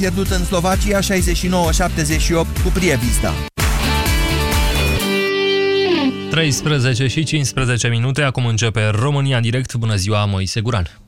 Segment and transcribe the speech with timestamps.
[0.00, 1.02] pierdut în Slovacia 69-78
[2.62, 3.34] cu Prievista.
[6.30, 9.74] 13 și 15 minute, acum începe România Direct.
[9.74, 11.00] Bună ziua, Moise Guran!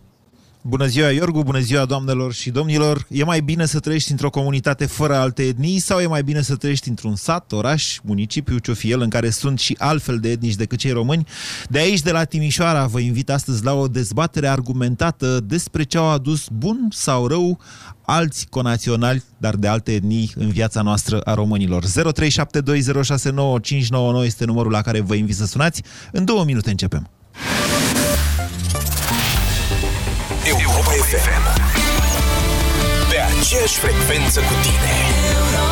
[0.63, 3.07] Bună ziua, Iorgu, bună ziua, doamnelor și domnilor!
[3.09, 6.57] E mai bine să trăiești într-o comunitate fără alte etnii sau e mai bine să
[6.57, 10.55] trăiești într-un sat, oraș, municipiu, ce fi el, în care sunt și altfel de etnici
[10.55, 11.27] decât cei români?
[11.69, 16.09] De aici, de la Timișoara, vă invit astăzi la o dezbatere argumentată despre ce au
[16.09, 17.61] adus bun sau rău
[18.11, 21.85] alți conaționali, dar de alte etnii în viața noastră a românilor.
[21.85, 21.91] 0372069599
[24.25, 25.83] este numărul la care vă invit să sunați.
[26.13, 27.11] În două minute începem.
[30.45, 31.61] Europa FM
[33.11, 35.68] Pe aceeași frecvență cu tine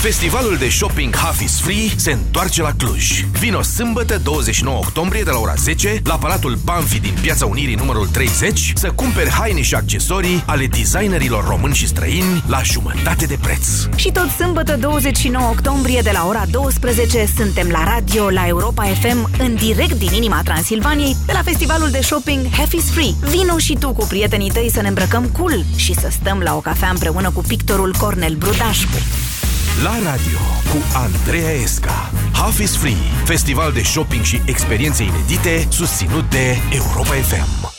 [0.00, 3.24] Festivalul de shopping Half is Free se întoarce la Cluj.
[3.24, 8.06] Vino sâmbătă 29 octombrie de la ora 10 la Palatul Banfi din Piața Unirii numărul
[8.06, 13.66] 30 să cumperi haine și accesorii ale designerilor români și străini la jumătate de preț.
[13.94, 19.30] Și tot sâmbătă 29 octombrie de la ora 12 suntem la radio la Europa FM
[19.38, 23.14] în direct din inima Transilvaniei de la festivalul de shopping Half is Free.
[23.20, 26.60] Vino și tu cu prietenii tăi să ne îmbrăcăm cool și să stăm la o
[26.60, 28.98] cafea împreună cu pictorul Cornel Brudașcu.
[29.82, 30.38] La radio
[30.70, 37.14] cu Andreea Esca Half is Free, festival de shopping și experiențe inedite susținut de Europa
[37.14, 37.72] FM.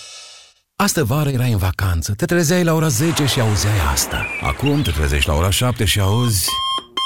[0.76, 4.26] Astă vară erai în vacanță, te trezeai la ora 10 și auzeai asta.
[4.42, 6.50] Acum te trezești la ora 7 și auzi...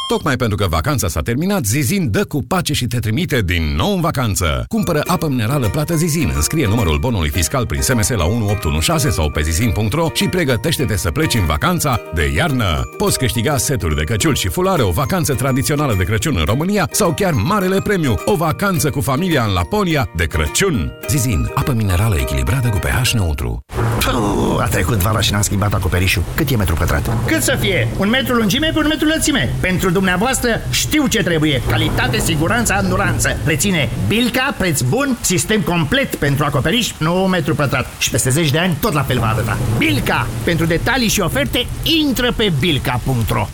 [0.08, 3.94] Tocmai pentru că vacanța s-a terminat, Zizin dă cu pace și te trimite din nou
[3.94, 4.66] în vacanță.
[4.68, 9.42] Cumpără apă minerală plată Zizin, înscrie numărul bonului fiscal prin SMS la 1816 sau pe
[9.42, 12.82] zizin.ro și pregătește-te să pleci în vacanța de iarnă.
[12.98, 17.14] Poți câștiga seturi de căciul și fulare, o vacanță tradițională de Crăciun în România sau
[17.14, 20.92] chiar marele premiu, o vacanță cu familia în Laponia de Crăciun.
[21.10, 23.62] Zizin, apă minerală echilibrată cu pH neutru.
[24.00, 26.24] Puh, a trecut vara și n-am schimbat acoperișul.
[26.36, 27.26] Cât e metru pătrat?
[27.26, 27.88] Cât să fie?
[27.98, 29.56] Un metru lungime pe un metru lățime.
[29.60, 31.62] Pentru dumneavoastră știu ce trebuie.
[31.70, 33.38] Calitate, siguranță, anduranță.
[33.46, 37.88] Reține Bilca, preț bun, sistem complet pentru acoperiș, 9 metru pătrat.
[37.98, 39.58] Și peste 10 de ani tot la fel va arăta.
[39.78, 40.28] Bilca!
[40.44, 43.48] Pentru detalii și oferte, intră pe bilca.ro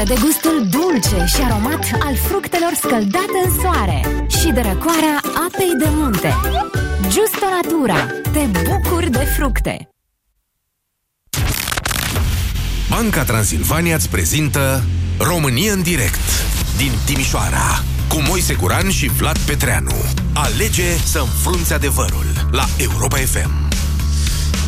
[0.00, 5.74] Bucură-te de gustul dulce și aromat al fructelor scăldate în soare și de răcoarea apei
[5.78, 6.34] de munte.
[7.02, 8.06] Justo Natura.
[8.32, 9.88] Te bucuri de fructe.
[12.88, 14.84] Banca Transilvania îți prezintă
[15.18, 16.28] România în direct
[16.76, 20.04] din Timișoara cu Moise Guran și Vlad Petreanu.
[20.34, 23.59] Alege să înfrunți adevărul la Europa FM.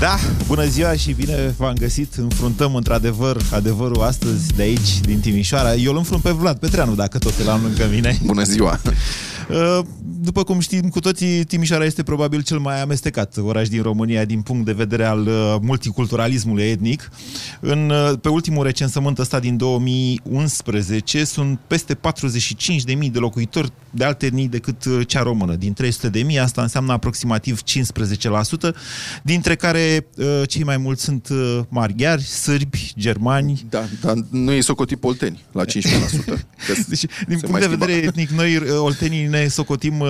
[0.03, 2.15] Da, bună ziua și bine v-am găsit.
[2.15, 5.75] Înfruntăm într-adevăr adevărul astăzi de aici, din Timișoara.
[5.75, 8.19] Eu îl înfrunt pe Vlad Petreanu, dacă tot îl am lângă mine.
[8.25, 8.81] Bună ziua!
[9.51, 9.85] Uh,
[10.21, 14.41] după cum știm cu toții, Timișoara este probabil cel mai amestecat oraș din România din
[14.41, 17.11] punct de vedere al uh, multiculturalismului etnic.
[17.61, 24.27] În, uh, pe ultimul recensământ ăsta din 2011 sunt peste 45.000 de locuitori de alte
[24.27, 25.55] etnii decât cea română.
[25.55, 25.75] Din
[26.35, 28.75] 300.000 asta înseamnă aproximativ 15%,
[29.23, 30.07] dintre care
[30.47, 31.29] cei mai mulți sunt
[31.69, 33.67] maghiari, sârbi, germani.
[33.71, 35.69] Da, dar nu e socotit polteni la 15%.
[36.89, 40.09] deci, din punct de vedere etnic, noi oltenii ne socotim, uh,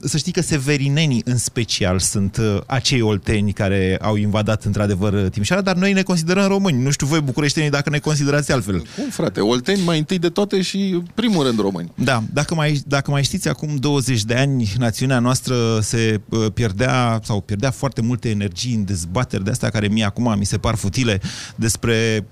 [0.00, 5.62] să știi că severinenii în special sunt uh, acei olteni care au invadat într-adevăr Timișoara,
[5.62, 6.82] dar noi ne considerăm români.
[6.82, 8.78] Nu știu voi, bucureștenii, dacă ne considerați altfel.
[8.96, 9.40] Cum, frate?
[9.40, 11.92] Olteni mai întâi de toate și primul rând români.
[11.94, 17.20] Da, dacă mai, dacă mai știți, acum 20 de ani națiunea noastră se uh, pierdea
[17.22, 20.74] sau pierdea foarte multe energii în dezbateri de astea care mie acum mi se par
[20.74, 21.20] futile
[21.54, 22.26] despre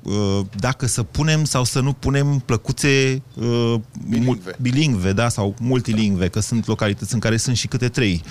[0.59, 3.23] dacă să punem sau să nu punem plăcuțe
[4.09, 8.23] bilingve, bilingve da, sau multilingve, că sunt localități în care sunt și câte trei.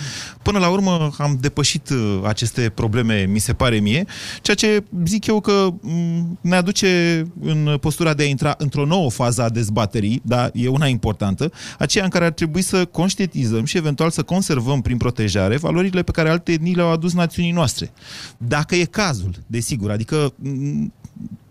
[0.42, 4.06] Până la urmă am depășit uh, aceste probleme, mi se pare mie,
[4.42, 9.10] ceea ce zic eu că mm, ne aduce în postura de a intra într-o nouă
[9.10, 13.78] fază a dezbaterii, dar e una importantă, aceea în care ar trebui să conștientizăm și
[13.78, 17.92] eventual să conservăm prin protejare valorile pe care alte etnii le-au adus națiunii noastre.
[18.38, 20.94] Dacă e cazul, desigur, adică mm,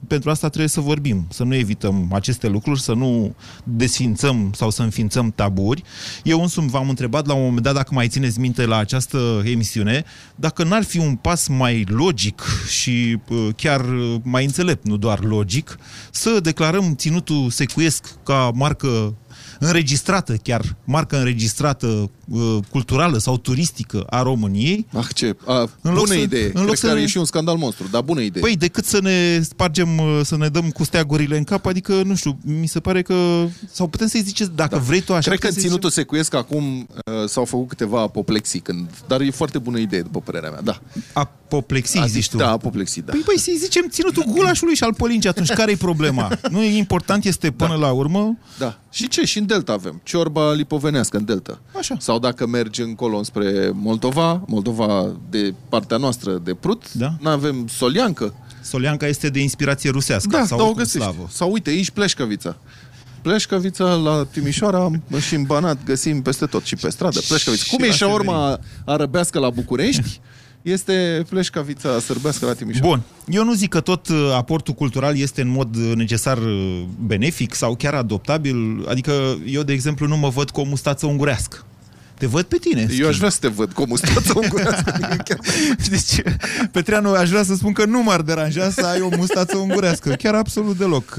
[0.08, 3.34] pentru asta trebuie să vorbim, să nu evităm aceste lucruri, să nu
[3.64, 5.82] desfințăm sau să înființăm taburi.
[6.22, 10.04] Eu însumi v-am întrebat la un moment dat, dacă mai țineți minte la această emisiune,
[10.34, 13.84] dacă n-ar fi un pas mai logic și uh, chiar
[14.22, 15.78] mai înțelept, nu doar logic,
[16.10, 19.14] să declarăm ținutul secuiesc ca marcă
[19.58, 24.86] înregistrată chiar, marcă înregistrată uh, culturală sau turistică a României.
[24.92, 25.36] Ah, ce?
[25.46, 26.44] A, În bună loc să- idee.
[26.44, 28.42] în Cred loc că să- are și un scandal monstru, dar bună idee.
[28.42, 32.14] Păi, decât să ne spargem, uh, să ne dăm cu steagurile în cap, adică, nu
[32.14, 33.46] știu, mi se pare că...
[33.72, 34.80] Sau putem să-i ziceți, dacă da.
[34.80, 35.28] vrei tu așa...
[35.28, 36.64] Cred că în putem să-i ținutul secuiesc acum
[37.04, 40.60] uh, s-au făcut câteva apoplexii, când, dar e foarte bună idee, după părerea mea.
[40.62, 40.80] Da.
[41.12, 42.36] zicem Apoplexii, Adică, zici tu.
[42.36, 43.12] Da, apoplexii, da.
[43.12, 46.30] Păi, păi să-i zicem ținutul gulașului și al polincii, atunci care e problema?
[46.50, 48.36] Nu e important, este până la urmă...
[48.58, 48.78] Da.
[48.90, 49.24] Și ce?
[49.24, 50.00] Și în Delta avem.
[50.02, 51.60] Ciorba lipovenească în Delta.
[51.78, 51.96] Așa.
[51.98, 57.12] Sau dacă mergi încolo spre Moldova, Moldova de partea noastră de Prut, Da.
[57.20, 58.34] n-avem soliancă.
[58.62, 60.28] Solianca este de inspirație rusească.
[60.36, 61.08] Da, sau da o oricum găsești.
[61.08, 61.28] slavă.
[61.30, 62.56] Sau uite, aici Pleșcăvița.
[63.22, 64.90] Pleșcăvița la Timișoara
[65.26, 67.20] și în Banat găsim peste tot și pe stradă.
[67.28, 67.64] Pleșcăvița.
[67.64, 70.20] Și Cum e la șaorma arăbească la București,
[70.68, 72.86] este Pleșcăvița sârbească la Timișoara.
[72.88, 76.82] Bun, eu nu zic că tot uh, aportul cultural este în mod uh, necesar uh,
[77.00, 78.86] benefic sau chiar adoptabil.
[78.88, 81.64] Adică eu, de exemplu, nu mă văd cu o mustață ungurească.
[82.18, 82.80] Te văd pe tine.
[82.82, 83.08] în Eu schimb.
[83.08, 84.98] aș vrea să te văd cu o mustață ungurească.
[85.24, 85.38] Chiar
[85.90, 86.22] Deci,
[86.72, 90.10] Petreanu, aș vrea să spun că nu m-ar deranja să ai o mustață ungurească.
[90.10, 91.18] Chiar absolut deloc.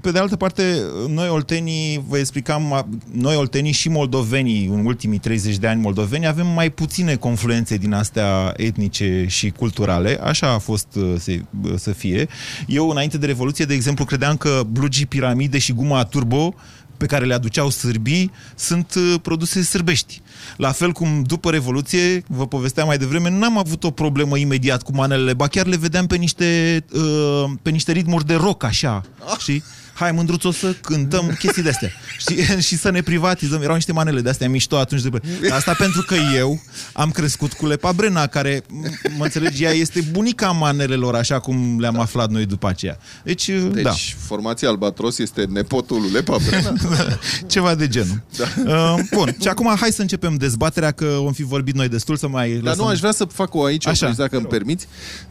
[0.00, 0.62] Pe de altă parte,
[1.08, 6.46] noi oltenii, vă explicam, noi oltenii și moldovenii, în ultimii 30 de ani moldoveni, avem
[6.46, 10.18] mai puține confluențe din astea etnice și culturale.
[10.22, 11.32] Așa a fost uh, să,
[11.76, 12.28] să fie.
[12.66, 16.54] Eu, înainte de Revoluție, de exemplu, credeam că blugii piramide și guma turbo
[16.96, 20.22] pe care le aduceau sârbii sunt uh, produse sârbești.
[20.56, 24.92] La fel cum după Revoluție, vă povesteam mai devreme, n-am avut o problemă imediat cu
[24.94, 29.02] manelele, ba chiar le vedeam pe niște, uh, pe niște ritmuri de rock, așa,
[29.38, 29.62] știi?
[29.96, 31.90] Hai, mândruț, o să cântăm chestii de-astea.
[32.18, 32.42] Știi?
[32.66, 33.62] și să ne privatizăm.
[33.62, 35.02] Erau niște manele de-astea mișto atunci.
[35.02, 35.08] De...
[35.50, 36.60] Asta pentru că eu
[36.92, 41.80] am crescut cu Lepa Brena, care, m- mă înțelegi, ea este bunica manelelor, așa cum
[41.80, 42.98] le-am aflat noi după aceea.
[43.24, 43.92] Deci, Deci, da.
[44.26, 46.72] formația Albatros este nepotul lui Lepa Brena.
[47.46, 48.22] Ceva de genul.
[48.36, 48.44] Da.
[48.66, 52.28] Uh, bun, și acum hai să începem dezbaterea, că om fi vorbit noi destul să
[52.28, 52.84] mai Dar lăsăm...
[52.84, 54.06] nu, aș vrea să fac o aici, Așa.
[54.06, 54.14] Așa.
[54.16, 54.86] dacă îmi permiți.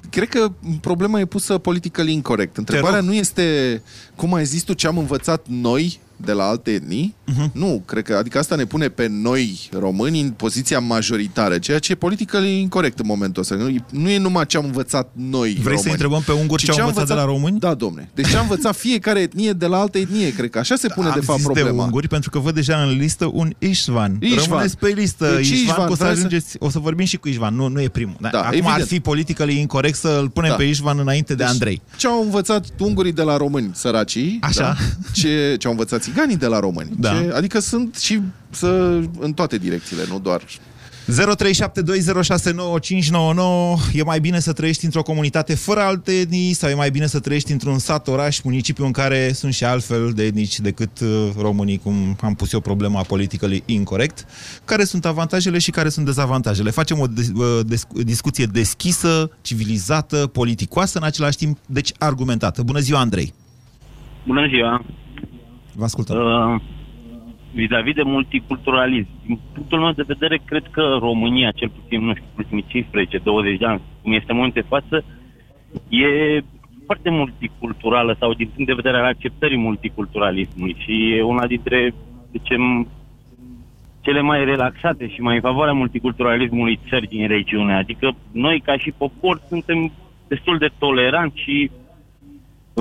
[0.10, 0.52] Cred că
[0.82, 2.58] problema e pusă politically incorrect.
[2.58, 3.08] Întrebarea rog.
[3.08, 3.82] nu este,
[4.16, 7.16] cum ai zis tu, ce am învățat noi de la alte etnii.
[7.26, 7.48] Mhm.
[7.48, 7.52] Uh-huh.
[7.52, 11.92] Nu, cred că, adică asta ne pune pe noi români în poziția majoritară, ceea ce
[11.92, 13.56] e politically incorrect în momentul ăsta.
[13.56, 15.82] Nu, nu e numai ce am învățat noi Vrei români.
[15.82, 17.60] să întrebăm pe unguri ci ce au învățat de la români?
[17.60, 18.10] Da, domne.
[18.14, 21.08] Deci ce a învățat fiecare etnie de la altă etnie, cred că așa se pune
[21.08, 21.70] Am de fapt zis problema.
[21.70, 24.18] de unguri pentru că văd deja în listă un Ișvan.
[24.22, 24.44] Ișvan.
[24.48, 25.34] Rămâneți pe listă.
[25.36, 27.56] Deci Ișvan, Ișvan, că o să vreau să- ajungeți, o să vorbim și cu Ișvan.
[27.56, 28.16] Nu, nu e primul.
[28.20, 28.76] Da, Da, Acum evident.
[28.76, 30.56] ar fi politically incorrect să îl punem Da.
[30.56, 31.82] pe Ișvan înainte de Deci, Andrei.
[31.98, 34.38] Ce au învățat ungurii de la români, săracii?
[34.42, 34.62] Așa.
[34.62, 34.76] Da?
[35.14, 36.90] Ce, ce au învățat țiganii de la români?
[37.00, 37.10] Da.
[37.10, 40.42] Ce, adică sunt și să, în toate direcțiile, nu doar...
[41.08, 41.12] 0372069599
[43.94, 47.20] E mai bine să trăiești într-o comunitate fără alte etnii sau e mai bine să
[47.20, 51.78] trăiești într-un sat, oraș, municipiu în care sunt și altfel de etnici decât uh, românii,
[51.78, 54.26] cum am pus eu problema politically incorrect?
[54.66, 56.70] Care sunt avantajele și care sunt dezavantajele?
[56.70, 62.64] Facem o dis- uh, dis- discuție deschisă, civilizată, politicoasă în același timp, deci argumentată.
[62.64, 63.34] Bună ziua, Andrei!
[64.26, 64.86] Bună ziua!
[65.76, 66.18] Vă ascultăm.
[66.18, 66.62] Uh,
[67.54, 72.26] vis-a-vis de multiculturalism, din punctul meu de vedere, cred că România, cel puțin, nu știu,
[72.38, 72.66] ultimii
[73.56, 75.04] 15-20 de ani, cum este în momentul de față,
[75.90, 76.44] e
[76.86, 81.94] foarte multiculturală sau din punct de vedere al acceptării multiculturalismului și e una dintre,
[82.32, 82.88] zicem,
[84.02, 87.76] cele mai relaxate și mai în favoarea multiculturalismului țări din regiune.
[87.76, 89.92] Adică noi, ca și popor, suntem
[90.28, 91.72] destul de toleranți și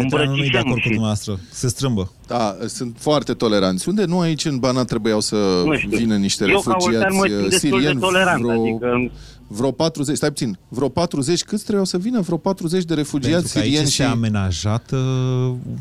[0.02, 1.38] Petreanu nu e de îmbrățișăm acord cu și dumneavoastră.
[1.50, 2.12] Se strâmbă.
[2.26, 3.88] Da, sunt foarte toleranți.
[3.88, 5.96] Unde nu aici în Banat trebuiau să Nu știu.
[5.98, 9.10] vină niște Eu, ca oltean, refugiați mă simt uh, destul de sirieni, tolerant, vreo, adică-
[9.48, 12.20] vreo 40, stai puțin, vreo 40, câți trebuiau să vină?
[12.20, 14.08] Vreo 40 de refugiați Pentru că aici sirieni este și...
[14.10, 14.96] amenajată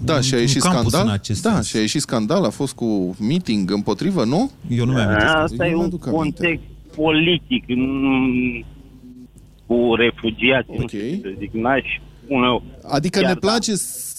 [0.06, 1.08] Da, și a un ieșit campus scandal.
[1.08, 1.68] în acest Da, sens.
[1.68, 4.52] și a ieșit scandal, a fost cu meeting împotrivă, nu?
[4.70, 6.64] Eu nu mi-am Asta e un context
[6.96, 8.66] politic n-
[9.68, 11.86] cu refugiați, nu știu ce să zic, n-aș
[12.24, 12.64] spune eu.
[12.88, 13.48] Adică Chiar ne da.
[13.48, 13.74] place,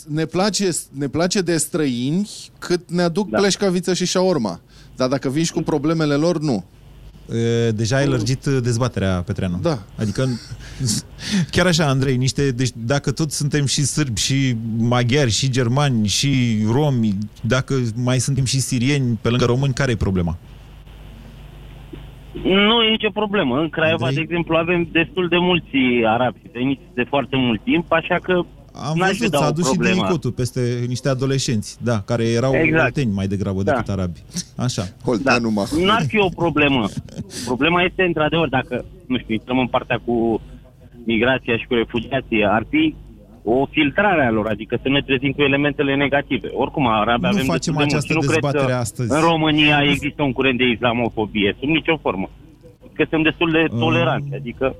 [0.07, 3.39] ne, place, ne place de străini cât ne aduc da.
[3.39, 4.61] pleșcaviță și șaorma.
[4.97, 6.65] Dar dacă vin și cu problemele lor, nu.
[7.33, 9.59] E, Deja ai lărgit uh, dezbaterea, Petreanu.
[9.63, 9.83] Da.
[9.97, 10.29] Adică,
[11.51, 16.63] chiar așa, Andrei, niște, deci dacă tot suntem și sârbi, și maghiari, și germani, și
[16.71, 20.39] romi, dacă mai suntem și sirieni pe lângă români, care e problema?
[22.43, 23.59] Nu e nicio problemă.
[23.61, 24.25] În Craiova, Andrei?
[24.25, 25.77] de exemplu, avem destul de mulți
[26.07, 28.33] arabi veniți de foarte mult timp, așa că
[28.89, 29.95] Am n-aș văzut, vedea s-a o adus și problemă.
[29.95, 32.85] delicotul peste niște adolescenți, da, care erau Exact.
[32.85, 33.71] olteni mai degrabă Da.
[33.73, 34.21] decât arabi.
[34.57, 34.83] Așa.
[35.05, 35.49] Holtea Da.
[35.85, 36.85] N-ar fi o problemă.
[37.45, 40.41] Problema este, într-adevăr, dacă, nu știu, intrăm în partea cu
[41.05, 42.95] migrația și cu refugiații, ar fi
[43.47, 46.49] o filtrare a lor, adică să ne trezim cu elementele negative.
[46.53, 49.13] Oricum, arabe Nu avem facem destul de mulți această și nu cred dezbatere că astăzi.
[49.13, 52.31] În România există un curent de islamofobie, sub nicio formă.
[52.93, 53.79] Că suntem destul de Mm.
[53.79, 54.75] toleranți, adică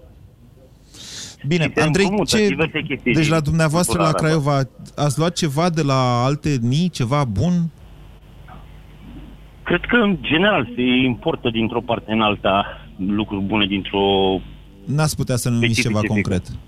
[1.47, 2.49] Bine, se Andrei, împrumută ce...
[2.49, 4.43] diverse chestii Deci din la dumneavoastră la cultura arabă.
[4.45, 7.53] Craiova ați luat ceva de la alte etnii, ceva bun?
[9.63, 12.65] Cred că, în general, se importă dintr-o parte în alta
[12.97, 14.39] lucruri bune dintr-o...
[14.85, 16.29] N-ați putea să numiți ceva Specifice.
[16.29, 16.59] concret.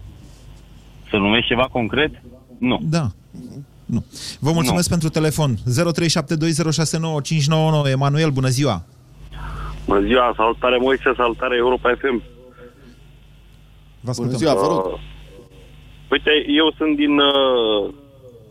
[1.10, 2.10] Să numești ceva concret?
[2.58, 2.80] Nu.
[2.82, 3.06] Da.
[3.84, 4.04] Nu.
[4.40, 5.56] Vă mulțumesc pentru telefon.
[5.56, 5.60] 0372069599.
[7.90, 8.84] Emanuel, bună ziua!
[9.86, 12.22] Bună ziua, salutare Moise, salutare Europa FM.
[14.00, 14.84] Vă Bună ziua, vă rog.
[14.84, 14.98] Uh,
[16.10, 17.18] uite, eu sunt din...
[17.18, 17.94] Uh,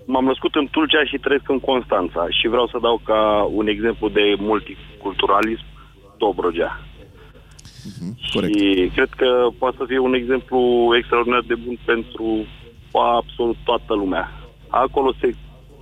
[0.05, 4.09] m-am născut în Tulcea și trăiesc în Constanța și vreau să dau ca un exemplu
[4.09, 5.63] de multiculturalism
[6.17, 6.79] Dobrogea.
[8.33, 8.57] Corect.
[8.57, 10.59] Și cred că poate să fie un exemplu
[10.97, 12.45] extraordinar de bun pentru
[12.91, 14.31] absolut toată lumea.
[14.67, 15.35] Acolo se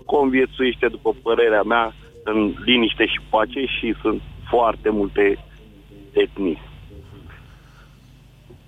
[0.05, 5.45] conviețuiește, după părerea mea, în liniște și pace și sunt foarte multe
[6.13, 6.62] etnii.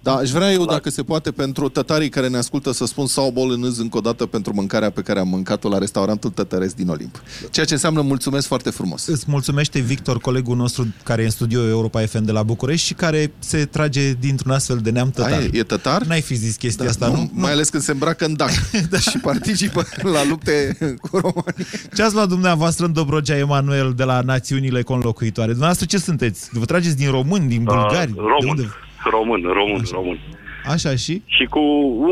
[0.06, 3.32] Da, aș vrea eu, dacă se poate, pentru tătarii care ne ascultă să spun sau
[3.32, 7.22] bolânâz încă o dată pentru mâncarea pe care am mâncat-o la restaurantul tătăresc din Olimp.
[7.52, 9.08] Ceea ce înseamnă mulțumesc foarte frumos.
[9.08, 12.94] Îți mulțumește Victor, colegul nostru care e în studio Europa FM de la București și
[12.94, 15.32] care se trage dintr-un astfel de neam tătar.
[15.32, 16.02] Aia, e tătar?
[16.02, 17.30] N-ai fi zis chestia Da, asta, nu, nu?
[17.34, 18.52] Mai ales când se îmbracă în dac
[18.90, 18.98] da.
[18.98, 21.66] și participă la lupte cu România.
[21.96, 25.50] Ce ați luat dumneavoastră în Dobrogea, Emanuel, de la națiunile conlocuitoare?
[25.50, 26.50] Dumneavoastră ce sunteți?
[26.52, 28.12] Vă trageți din români, din bulgari?
[28.12, 28.70] Uh, român, De unde?
[29.10, 29.96] Român, român, Așa.
[30.00, 30.20] român.
[30.66, 31.22] Așa și?
[31.26, 31.60] Și cu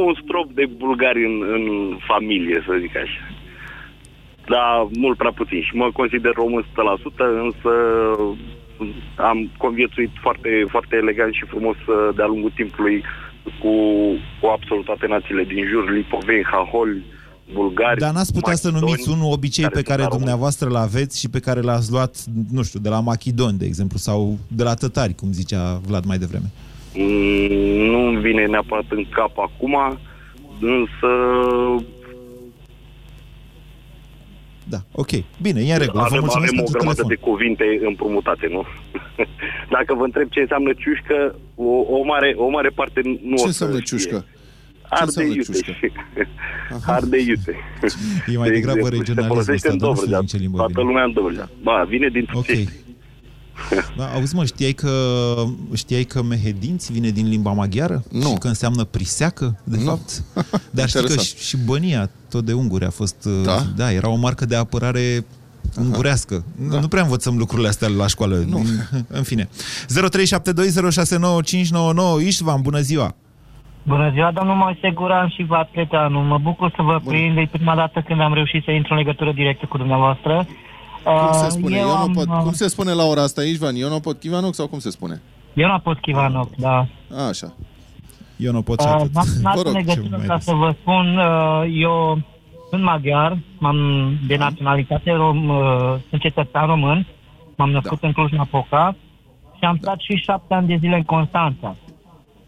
[0.07, 1.63] un strop de bulgari în, în
[2.07, 3.23] familie, să zic așa.
[4.47, 5.61] Da, mult prea puțin.
[5.61, 6.67] Și mă consider român 100%,
[7.47, 7.71] însă
[9.15, 13.03] am conviețuit foarte, foarte elegant și frumos uh, de-a lungul timpului
[13.61, 13.73] cu,
[14.39, 17.03] cu absolut toate națiile din jur, lipoveni, haholi,
[17.53, 17.99] bulgari.
[17.99, 20.19] Dar n-ați putea să macedoni, numiți un obicei pe sunt care la român.
[20.19, 23.97] dumneavoastră l aveți și pe care l-ați luat, nu știu, de la Machidon, de exemplu,
[23.97, 26.45] sau de la tătari, cum zicea Vlad mai devreme.
[26.45, 26.72] Mm,
[27.91, 29.75] nu îmi vine neapărat în cap acum,
[30.59, 31.09] însă
[34.69, 35.09] Da, ok.
[35.41, 35.99] Bine, e în regulă.
[35.99, 37.15] Vă avem, mulțumesc avem o pentru grămadă telefon.
[37.15, 38.63] de cuvinte împrumutate, nu?
[39.75, 43.37] Dacă vă întreb ce înseamnă ciușcă, o, o, mare, o mare parte nu Ce o
[43.37, 43.97] să înseamnă știe.
[43.97, 44.25] ciușcă?
[44.89, 45.51] Arde înseamnă iute.
[45.51, 45.71] ciușcă?
[46.95, 47.53] Arde iute.
[48.33, 50.19] E mai De degrabă exemplu, regionalism Se folosește ăsta, în dar nu știu Dobrogea.
[50.19, 50.87] din ce limbă Toată vine.
[50.89, 51.49] lumea în Dobrogea.
[51.63, 52.45] Ba, vine din Ok.
[52.45, 52.71] Tucești.
[53.97, 54.89] Da, auzi mă, știai că,
[55.73, 58.03] știai că mehedinți vine din limba maghiară?
[58.11, 58.27] Nu.
[58.27, 59.83] Și că înseamnă priseacă, de Nu.
[59.83, 60.23] fapt?
[60.75, 61.37] Dar știi că Interesant.
[61.37, 63.27] și, și bănia, tot de unguri, a fost...
[63.43, 63.61] Da?
[63.75, 65.25] Da, era o marcă de apărare
[65.79, 66.43] ungurească.
[66.69, 66.79] Da.
[66.79, 68.43] Nu prea învățăm lucrurile astea la școală.
[68.47, 68.65] Nu.
[69.17, 69.47] În fine.
[69.47, 69.49] 0372069599
[72.25, 73.15] Istvan, bună ziua!
[73.87, 76.19] Bună ziua, domnul Moise Guran și vă Atletanu.
[76.19, 77.37] Mă bucur să vă prind.
[77.37, 80.47] E prima dată când am reușit să intru în legătură directă cu dumneavoastră.
[81.03, 81.77] Cum se Uh, spune?
[81.77, 83.75] Eu, Eu am, nu pot, uh, cum se spune la ora asta, Ișvan?
[83.75, 85.21] Eu nu pot Chivanoc sau cum se spune?
[85.53, 86.85] eu n-am fost Chivanov, da.
[87.29, 87.53] Așa.
[88.37, 89.13] Eu nu pot și Uh, atât.
[89.13, 90.43] m-am sunat Vă în rog, legătură mai ca des.
[90.43, 92.19] să vă spun, uh, eu
[92.69, 93.77] sunt maghiar, m-am
[94.27, 97.07] de naționalitate rom, uh, sunt cetățean român,
[97.57, 98.07] m-am născut Da.
[98.07, 98.95] în Cluj-Napoca
[99.57, 101.75] și am stat și șapte ani de zile în Constanța.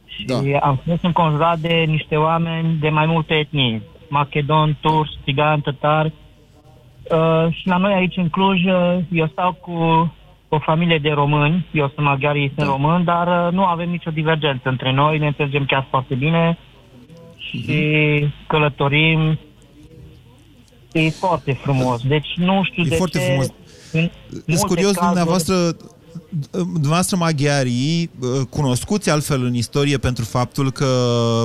[0.06, 0.36] Și Da.
[0.62, 6.14] am fost înconjurat de niște oameni de mai multe etnii, macedon, turci, țigani, tătari.
[7.12, 9.72] Uh, și la noi aici în Cluj, uh, eu stau cu
[10.50, 12.72] o familie de români, eu sunt maghiar, ei sunt Da.
[12.72, 16.58] români, dar uh, nu avem nicio divergență între noi, ne înțelegem chiar foarte bine
[17.38, 19.40] și călătorim.
[20.92, 22.02] E foarte frumos.
[22.02, 23.24] Deci nu știu E de foarte ce...
[23.24, 23.46] frumos.
[23.92, 25.56] În Sunt multe curios, cazuri- dumneavoastră,
[26.52, 30.86] dumneavoastră maghiarii, uh, cunoscuți altfel în istorie pentru faptul că,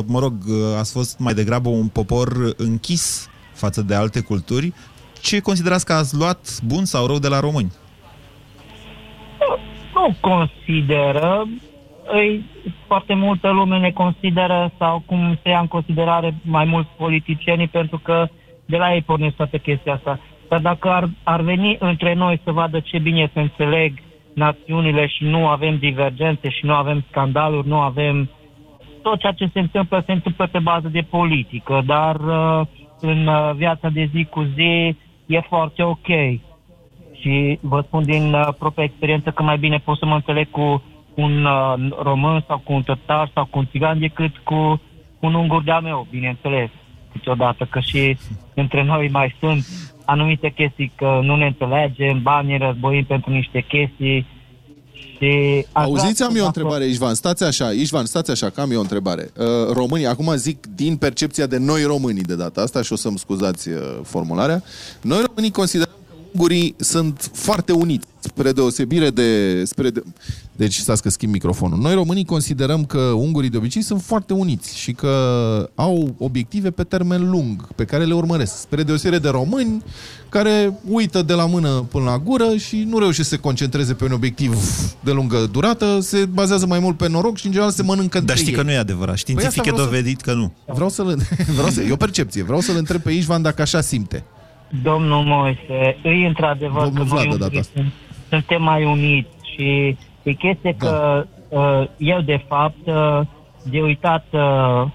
[0.06, 4.72] mă rog, uh, ați fost mai degrabă un popor închis față de alte culturi,
[5.22, 7.72] ce considerați că ați luat bun sau rău de la români?
[10.00, 11.48] nu consideră,
[12.12, 12.44] îi,
[12.86, 17.98] foarte multă lume ne consideră sau cum se ia în considerare mai mulți politicienii pentru
[17.98, 18.28] că
[18.66, 20.20] de la ei pornesc toată chestia asta.
[20.48, 23.98] Dar dacă ar, ar veni între noi să vadă ce bine se înțeleg
[24.34, 28.30] națiunile și nu avem divergențe și nu avem scandaluri, nu avem
[29.02, 32.66] tot ceea ce se întâmplă, se întâmplă pe bază de politică, dar uh,
[33.00, 34.96] în uh, viața de zi cu zi
[35.30, 36.08] e foarte ok.
[37.20, 40.82] Și vă spun din uh, propria experiență că mai bine pot să mă înțeleg cu
[41.14, 44.80] un uh, român sau cu un tătar sau cu un țigan decât cu
[45.20, 46.70] un ungur de-a meu, bineînțeles,
[47.12, 48.16] câteodată, că și
[48.54, 49.66] între noi mai sunt
[50.04, 54.26] anumite chestii că nu ne înțelegem, banii războim pentru niște chestii
[55.20, 57.14] Și aș Auziți, vrea am să eu o fac întrebare, Ișvan.
[57.14, 59.30] Stați așa, Ișvan, stați așa, că am eu o întrebare.
[59.38, 63.18] Uh, românii, acum zic din percepția de noi românii de data asta și o să-mi
[63.18, 64.62] scuzați uh, formularea.
[65.00, 65.99] Noi românii considerăm că
[66.32, 69.62] ungurii sunt foarte uniți, spre deosebire de...
[69.64, 70.02] Spre de...
[70.56, 71.78] Deci, stați că schimb microfonul.
[71.78, 75.10] Noi românii considerăm că ungurii de obicei sunt foarte uniți și că
[75.74, 78.60] au obiective pe termen lung, pe care le urmăresc.
[78.60, 79.82] Spre deosebire de români,
[80.28, 84.04] care uită de la mână până la gură și nu reușesc să se concentreze pe
[84.04, 84.54] un obiectiv
[85.04, 88.20] de lungă durată, se bazează mai mult pe noroc și în general se mănâncă Dar
[88.20, 88.56] între știi ei.
[88.56, 89.16] că nu e adevărat.
[89.16, 90.52] Științific Păi e asta vreau să- dovedit că nu.
[90.74, 91.26] Vreau să-l...
[91.56, 91.80] Vreau să...
[91.82, 92.42] E o percepție.
[92.42, 94.24] Vreau să-l întreb pe Ișvan dacă așa simte.
[94.82, 97.72] Domnul Moise, îi într-adevăr Domnul că noi Vlad, de data ungurii asta.
[97.80, 97.92] sunt-
[98.28, 103.20] suntem mai uniți și e chestie că uh, eu de fapt uh,
[103.62, 104.86] de uitat uh,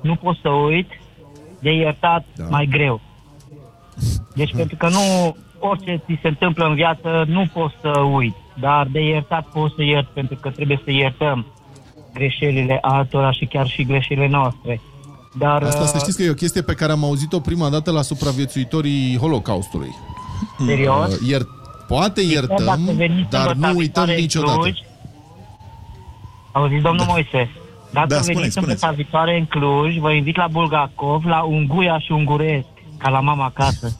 [0.00, 0.88] nu pot să uit,
[1.60, 2.44] de iertat Da.
[2.50, 3.00] mai greu.
[4.34, 8.86] Deci pentru că nu orice ți se întâmplă în viață nu poți să uiți, dar
[8.86, 11.46] de iertat poți să iert pentru că trebuie să iertăm
[12.14, 14.80] greșelile altora și chiar și greșelile noastre.
[15.32, 17.90] Dar Asta să uh, știți că e o chestie pe care am auzit-o prima dată
[17.90, 19.94] la supraviețuitorii Holocaustului.
[20.66, 21.14] Serios?
[21.14, 21.48] Uh, Iert...
[21.86, 24.58] Poate iertăm, dacă veniți dar sâmbătă nu uităm viitoare în niciodată.
[24.58, 24.78] Cluj,
[26.52, 27.12] Auziți, domnul da.
[27.12, 27.50] Moise,
[27.90, 28.80] dacă Da, da, spuneți, veniți spuneți.
[28.80, 33.44] sâmbătă viitoare în Cluj, vă invit la Bulgakov, la Unguia și Unguresc, ca la mama
[33.44, 33.96] acasă.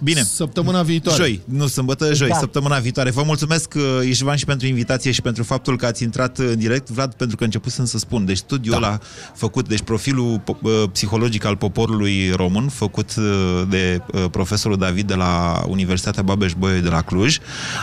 [0.00, 0.22] Bine.
[0.22, 1.22] Săptămâna viitoare.
[1.22, 2.38] Joi, nu sâmbătă, joi, Exact.
[2.38, 3.10] săptămâna viitoare.
[3.10, 6.90] Vă mulțumesc, uh, Ișvan, și pentru invitație și pentru faptul că ați intrat în direct.
[6.90, 8.24] Vlad, pentru că începusem să spun.
[8.24, 8.86] Deci studiul da.
[8.86, 8.98] ăla
[9.34, 15.06] făcut, deci profilul po- uh, psihologic al poporului român, făcut uh, de uh, profesorul David
[15.06, 17.38] de la Universitatea Babeș-Bolyai de la Cluj,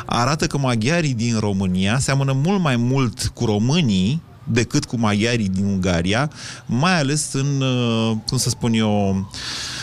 [0.06, 5.66] arată că maghiarii din România seamănă mult mai mult cu românii decât cu maghiarii din
[5.66, 6.32] Ungaria,
[6.66, 9.26] mai ales în, uh, cum să spun eu,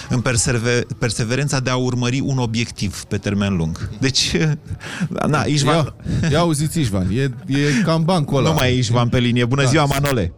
[0.09, 3.76] în persever- perseverența de a urmări un obiectiv pe termen lung.
[4.00, 4.37] Deci,
[5.32, 5.75] na, Ișvan...
[5.75, 5.94] Ia,
[6.30, 8.49] ia auziți, Ișvan, e, e cam bancul ăla.
[8.49, 9.44] Nu mai e Ișvan pe linie.
[9.44, 9.68] Bună Da.
[9.68, 10.32] ziua, Manole!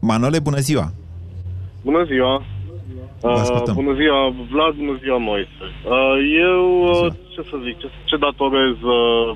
[0.00, 0.92] Manole, bună ziua!
[1.82, 2.44] Bună ziua!
[3.20, 3.74] Vă ascultăm.
[3.74, 4.18] bună ziua,
[4.52, 5.64] Vlad, bună ziua, Moise.
[5.96, 6.16] Uh,
[6.46, 9.28] eu, uh, ce să zic, ce, ce datorez uh,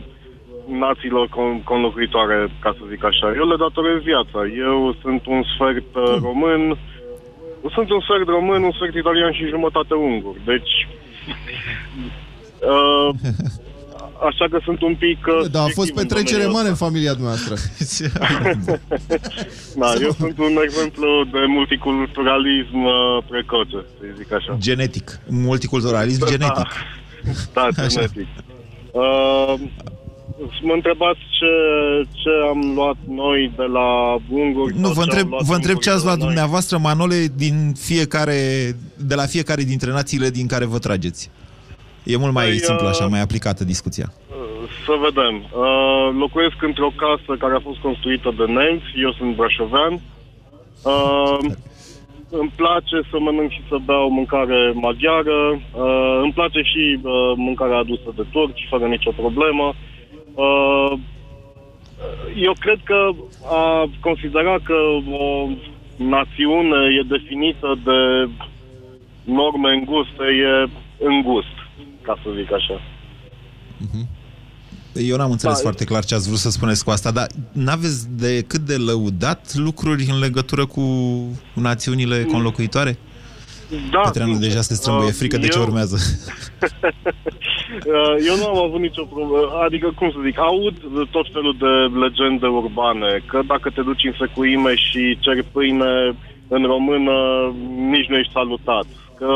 [0.84, 3.26] națiilor con- conlocuitoare, ca să zic așa?
[3.40, 4.40] Eu le datorez viața.
[4.66, 6.62] Eu sunt un sfert uh, român,
[7.74, 10.34] sunt un sfert român, un sfert italian și jumătate ungur.
[10.44, 10.72] Deci,
[12.72, 13.10] uh,
[14.28, 15.18] așa că sunt un pic...
[15.26, 17.54] Uh, Da, a fost subiectiv în petrecere domeniul mare în familia noastră.
[19.82, 24.56] Da, eu sunt un exemplu de multiculturalism uh, precoce, să zic așa.
[24.58, 25.18] Genetic.
[25.28, 26.68] Multiculturalism genetic.
[27.52, 28.26] Da, genetic.
[28.92, 29.54] Uh,
[30.62, 31.52] mă întrebați ce,
[32.12, 34.74] ce am luat noi de la unguri.
[34.78, 36.18] Nu, sau vă ce întreb, au luat vă întreb ungurii ce ați de la luat
[36.18, 36.26] noi.
[36.26, 38.40] dumneavoastră, Manole, din fiecare,
[38.96, 41.30] de la fiecare dintre națiile din care vă trageți.
[42.02, 44.12] E mult mai Păi, simplu așa, uh, mai aplicată discuția.
[44.86, 45.34] Să vedem.
[45.36, 49.92] Uh, locuiesc într-o casă care a fost construită de nemți, eu sunt brașovean.
[50.82, 51.38] Uh,
[52.30, 55.38] îmi place să mănânc și să beau mâncare maghiară.
[55.52, 59.66] Uh, îmi place și uh, mâncarea adusă de turci, fără nicio problemă.
[59.66, 59.95] Uh,
[62.36, 63.10] eu cred că
[63.44, 64.74] a considera că
[65.10, 65.48] o
[65.96, 68.30] națiune e definită de
[69.24, 70.70] norme înguste e
[71.04, 71.56] îngust,
[72.02, 72.80] ca să zic așa.
[74.94, 78.16] Eu n-am înțeles Da, foarte clar ce ați vrut să spuneți cu asta, dar n-aveți
[78.16, 80.82] de cât de lăudat lucruri în legătură cu
[81.54, 82.98] națiunile conlocuitoare?
[83.90, 85.96] Da, Petreanu deja se strâmbăie, uh, frică de ce eu- urmează.
[87.86, 90.74] Uh, Eu nu am avut nicio problemă, adică cum să zic, aud
[91.10, 96.16] tot felul de legende urbane, că dacă te duci în secuime și ceri pâine
[96.48, 97.14] în română,
[97.90, 98.86] nici nu ești salutat,
[99.18, 99.30] că,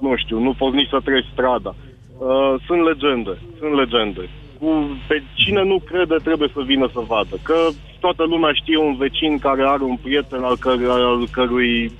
[0.00, 1.74] nu știu, nu poți nici să treci strada.
[2.18, 4.28] Uh, Sunt legende, sunt legende.
[4.60, 4.68] Cu,
[5.08, 7.56] pe cine nu crede trebuie să vină să vadă, că
[8.00, 11.92] toată lumea știe un vecin care are un prieten al, căr- al cărui uh,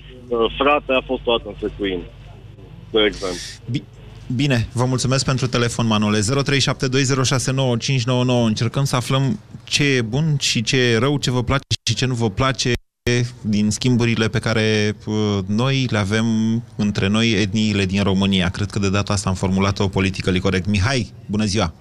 [0.59, 2.03] frate a fost toată în secuime,
[2.91, 3.39] de exemplu.
[4.35, 6.19] Bine, vă mulțumesc pentru telefon, Manole.
[6.21, 6.25] 0372069599.
[8.47, 12.07] Încercăm să aflăm ce e bun și ce e rău, ce vă place și ce
[12.07, 12.73] nu vă place
[13.41, 16.27] din schimburile pe care uh, noi le avem
[16.77, 18.49] între noi, etniile din România.
[18.49, 20.67] Cred că de data asta am formulat-o politică corect.
[20.67, 21.73] Mihai, bună ziua!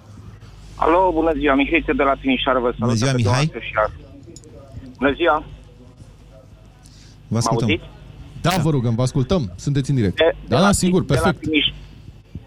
[0.76, 2.96] Alo, bună ziua, Mihai de la Timișoara, vă salut.
[2.96, 3.46] ziua, pe Mihai.
[3.46, 3.92] dumneavoastră și ar-
[4.98, 5.44] Bună ziua,
[7.28, 7.70] Vă ascultăm.
[7.70, 7.90] auziți?
[8.50, 9.52] Da, vă rugăm, vă ascultăm.
[9.56, 10.16] Sunteți în direct.
[10.16, 11.44] De- Da, de da, la- sigur, de la perfect.
[11.46, 11.74] Timiș-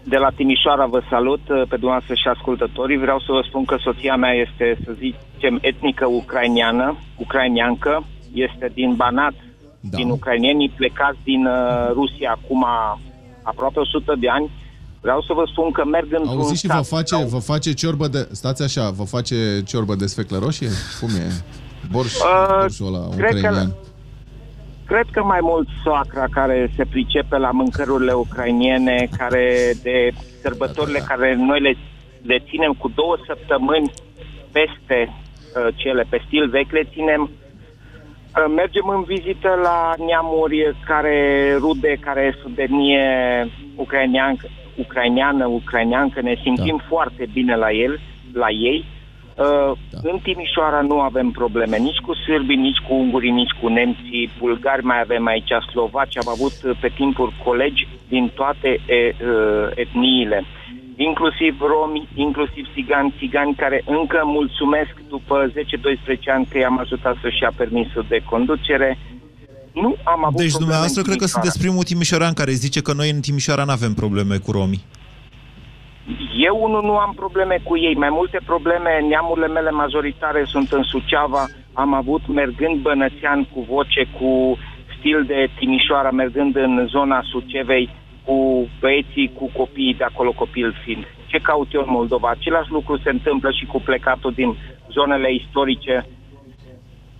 [0.03, 2.97] De la Timișoara vă salut uh, pe dumneavoastră și ascultătorii.
[2.97, 8.03] Vreau să vă spun că soția mea este, să zicem, etnică ucrainiană, ucrainiancă.
[8.33, 9.33] Este din Banat,
[9.79, 9.97] da.
[9.97, 12.65] din ucrainienii plecați din uh, Rusia acum
[13.41, 14.49] aproape 100 de ani.
[15.01, 17.73] Vreau să vă spun că merg într-un Auziți și vă sat face, sau- vă face
[17.73, 18.27] ciorbă de...
[18.31, 19.35] Stați așa, vă face
[19.65, 20.69] ciorbă de sfeclă roșie?
[20.99, 21.31] Cum e?
[21.91, 23.75] Borș, Uh, borșul ăla cred că- ucrainian.
[24.89, 31.35] Cred că mai mult soacra care se pricepe la mâncărurile ucrainiene, care de sărbătorile care
[31.35, 31.73] noi le,
[32.21, 33.91] le ținem cu două săptămâni
[34.51, 41.17] peste uh, cele pe stil vechi, le ținem uh, Mergem în vizită la neamuri care
[41.59, 43.07] rude, care sunt de etnie
[43.75, 46.85] ucraineancă, ucraineană, ucraineancă, ne simțim da.
[46.87, 47.99] foarte bine la el,
[48.33, 48.85] la ei.
[49.39, 49.99] Uh, da.
[50.11, 54.83] În Timișoara nu avem probleme nici cu sârbii, nici cu ungurii, nici cu nemții, bulgari
[54.83, 60.45] mai avem aici, slovaci, am avut uh, pe timpuri colegi din toate e, uh, etniile,
[60.95, 65.53] inclusiv romi, inclusiv țigani, țigani care încă mulțumesc după 10-12
[66.25, 68.97] ani că i-am ajutat să-și ia permisul de conducere.
[69.73, 71.49] Nu am avut Deci probleme dumneavoastră în cred că Timișoara.
[71.49, 74.83] sunteți primul timișoran care zice că noi în Timișoara nu avem probleme cu romii.
[76.37, 77.95] Eu unul nu am probleme cu ei.
[77.95, 81.45] Mai multe probleme, neamurile mele majoritare sunt în Suceava.
[81.73, 84.57] Am avut mergând Bănățean cu voce, cu
[84.97, 87.89] stil de Timișoara, mergând în zona Sucevei
[88.25, 91.03] cu băieții, cu copiii de acolo, copil fiind.
[91.27, 92.29] Ce caut eu în Moldova?
[92.29, 94.57] Același lucru se întâmplă și cu plecatul din
[94.91, 96.05] zonele istorice.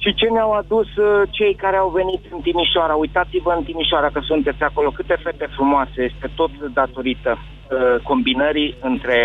[0.04, 2.96] Și ce ne-au adus uh, cei care au venit în Timișoara?
[3.06, 6.00] Uitați-vă în Timișoara că sunteți acolo, câte fete frumoase.
[6.12, 9.18] Este tot datorită uh, combinării între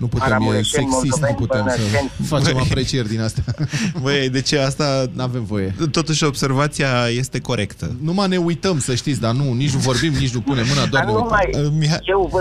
[0.00, 2.10] Nu putem, e aramureșeni, sexist, nu moldoveni, putem să bănățeni.
[2.34, 3.44] facem aprecieri din astea.
[4.04, 4.86] Băi, de ce asta...
[5.16, 5.74] Nu avem voie.
[5.98, 6.90] Totuși observația
[7.22, 7.86] este corectă.
[8.08, 11.04] Numai ne uităm, să știți, dar nu, nici nu vorbim, nici nu punem mâna, doar
[11.04, 11.98] Dar ne nu mai, uităm.
[12.14, 12.40] eu vă,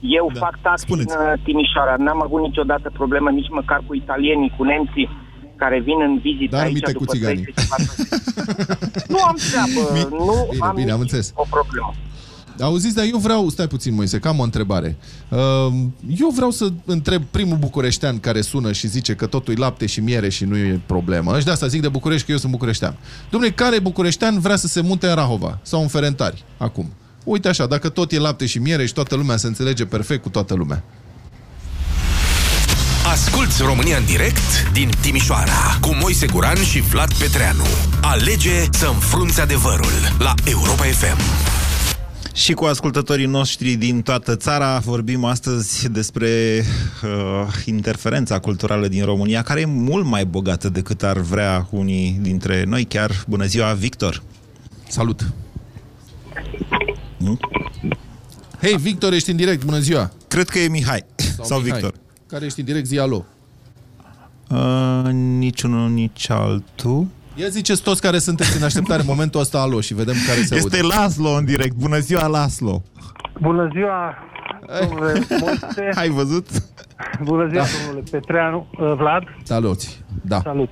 [0.00, 0.38] eu da.
[0.44, 1.94] fac taxi în uh, Timișoara.
[1.98, 5.08] N-am avut niciodată problemă nici măcar cu italienii, cu nemții
[5.56, 7.42] care vin în vizită Dar aici aminte după cu țiganii.
[7.42, 11.32] 30 Nu am treabă, nu Bine, am bine, am nici înțeles.
[11.34, 11.94] o problemă.
[12.60, 14.96] Auziți, dar eu vreau, stai puțin, Moise, că am o întrebare.
[15.28, 15.38] Uh,
[16.20, 20.00] Eu vreau să întreb primul bucureștean care sună și zice că totul e lapte și
[20.00, 21.38] miere și nu e problemă.
[21.38, 22.96] Și de asta zic de București că eu sunt bucureștean.
[23.28, 26.92] Dom'le, care bucureștean vrea să se munte în Rahova sau în Ferentari acum?
[27.24, 30.28] Uite așa, dacă tot e lapte și miere și toată lumea se înțelege perfect cu
[30.28, 30.84] toată lumea.
[33.12, 37.64] Asculți România în direct din Timișoara cu Moise Guran și Vlad Petreanu.
[38.02, 41.18] Alege să înfrunți adevărul la Europa FM.
[42.34, 46.28] Și cu ascultătorii noștri din toată țara vorbim astăzi despre
[47.02, 52.64] uh, interferența culturală din România, care e mult mai bogată decât ar vrea unii dintre
[52.66, 52.84] noi.
[52.84, 54.22] Chiar bună ziua, Victor!
[54.88, 55.32] Salut!
[58.60, 60.12] Hei, Victor, ești în direct, bună ziua!
[60.28, 61.80] Cred că e Mihai sau, sau Mihai.
[61.80, 62.02] Victor.
[62.34, 63.24] Care ești în direct, zi alo.
[64.50, 67.06] Uh, niciunul, nici altul.
[67.34, 70.54] Ia ziceți toți care sunteți în așteptare în momentul ăsta alo și vedem care se
[70.54, 70.94] Este aude.
[70.96, 71.74] Laslo în direct.
[71.74, 72.82] Bună ziua, Laslo!
[73.40, 74.14] Bună ziua,
[74.80, 75.88] domnule Moise.
[75.94, 76.46] Ai văzut?
[77.22, 77.68] Bună ziua, Da.
[77.84, 79.22] domnule Petreanu, uh, Vlad.
[79.42, 80.02] Saluți!
[80.22, 80.40] Da.
[80.40, 80.70] Salut.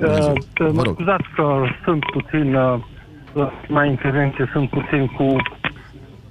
[0.00, 0.32] Bună ziua.
[0.32, 0.94] Uh, Vă mă rog.
[0.94, 2.80] scuzați că sunt puțin, uh,
[3.32, 5.26] la mai intervenție, sunt puțin cu,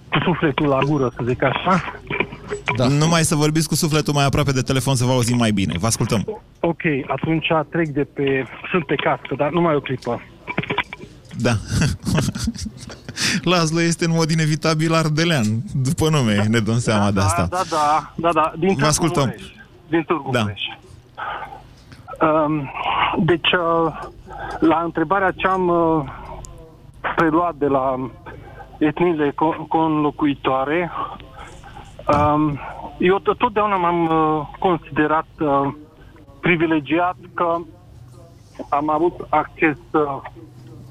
[0.10, 1.82] cu sufletul la gură, să zic așa.
[2.75, 2.88] Da.
[2.88, 5.73] Numai să vorbiți cu sufletul mai aproape de telefon să vă auzim mai bine.
[5.79, 6.41] Vă ascultăm.
[6.59, 8.45] Ok, atunci trec de pe...
[8.71, 10.21] Sunt pe cască, dar numai o clipă.
[11.38, 11.51] Da.
[13.51, 15.45] Laslo este în mod inevitabil ardelean.
[15.73, 17.47] După nume ne dăm seama de asta.
[17.49, 19.23] Da, da, da, da, din Vă Târgu ascultăm.
[19.23, 19.43] Mureș.
[19.89, 20.39] Din Târgu Da.
[20.41, 20.62] Mureș.
[22.21, 22.71] Um,
[23.25, 23.99] deci, uh,
[24.59, 26.03] la întrebarea ce am uh,
[27.15, 28.09] preluat de la
[28.77, 30.91] etniile co- conlocuitoare,
[32.07, 32.59] um,
[32.99, 35.73] eu tot- totdeauna m-am uh, considerat uh,
[36.39, 37.57] privilegiat că
[38.69, 40.21] am avut acces, uh,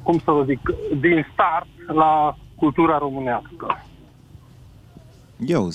[0.03, 0.61] cum să vă zic,
[1.01, 3.85] din start la cultura românească.
[5.47, 5.69] Eu.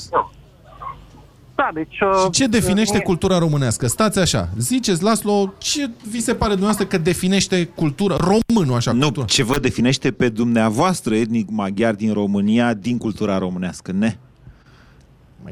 [1.56, 2.00] Da, deci...
[2.00, 3.88] Uh, Și ce definește mie- cultura românească?
[3.88, 8.92] Stați așa, ziceți, Laslo, ce vi se pare dumneavoastră că definește cultura românul așa?
[8.92, 9.26] Nu, cultura?
[9.26, 14.18] ce vă definește pe dumneavoastră etnic maghiar din România din cultura românească, ne?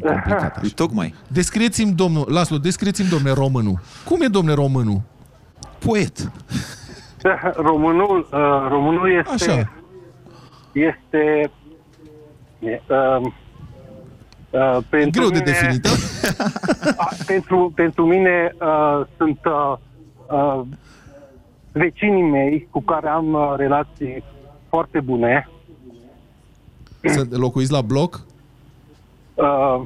[0.01, 0.71] Mai complicat așa.
[0.75, 1.13] Tocmai.
[1.27, 3.79] Descrieți-mi, domnul, Laslo, descrieți-mi, domnule, românul.
[4.05, 5.01] Cum e, domnule, românul?
[5.79, 6.31] Poet.
[7.69, 9.51] Românul, uh, românul este...
[9.51, 9.71] Așa.
[10.71, 11.51] Este...
[12.59, 13.21] E, uh,
[14.49, 15.89] uh, pentru Greu de mine, definit, da?
[17.03, 19.77] a, pentru, pentru mine uh, sunt uh,
[20.27, 20.61] uh,
[21.71, 24.23] vecinii mei cu care am uh, relații
[24.69, 25.49] foarte bune.
[27.03, 28.25] Să locuiți la bloc?
[29.35, 29.81] Uh,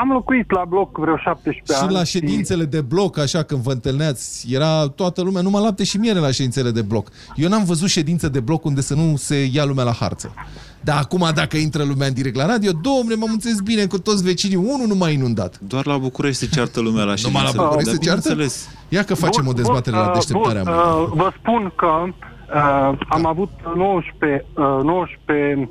[0.00, 1.92] am locuit la bloc vreo 17 Și ani.
[1.92, 6.18] la ședințele de bloc, așa, când vă întâlneați, era toată lumea, numai lapte și miere
[6.18, 7.08] la ședințele de bloc.
[7.34, 10.34] Eu n-am văzut ședințe de bloc unde să nu se ia lumea la harță.
[10.80, 14.22] Dar acum, dacă intră lumea în direct la radio, domne, m-am înțeles bine cu toți
[14.22, 15.58] vecinii, unul nu m-a inundat.
[15.60, 17.62] Doar la București se ceartă lumea la Numai la ședințele.
[17.62, 18.28] București Dar se ceartă?
[18.28, 18.68] bineînțeles.
[18.88, 20.62] Ia că facem o dezbatere la uh, deșteptarea.
[20.62, 21.00] bun, mă.
[21.02, 25.70] uh, vă spun că uh, am avut 19, uh, 19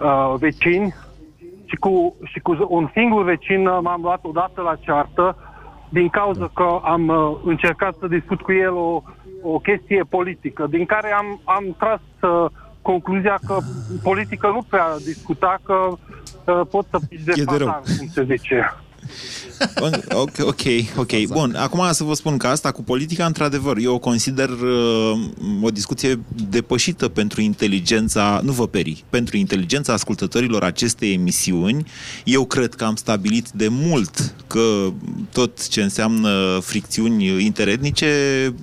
[0.00, 0.94] uh, vecini
[1.74, 5.36] și cu, și cu un singur vecin uh, m-am luat odată la ceartă
[5.88, 9.02] din cauza că am uh, încercat să discut cu el o,
[9.42, 12.50] o chestie politică, din care am, am tras uh,
[12.82, 13.58] concluzia că
[14.02, 17.66] politică nu prea discuta, că uh, pot să piși de E de rău.
[17.66, 18.74] fatar, cum se zice.
[20.10, 20.60] Ok, ok,
[20.96, 21.26] ok.
[21.26, 25.20] Bun, acum să vă spun că asta cu politica, într-adevăr, eu o consider uh,
[25.62, 31.86] o discuție depășită pentru inteligența, nu vă peri, pentru inteligența ascultătorilor acestei emisiuni.
[32.24, 34.92] Eu cred că am stabilit de mult că
[35.34, 38.08] tot ce înseamnă fricțiuni interetnice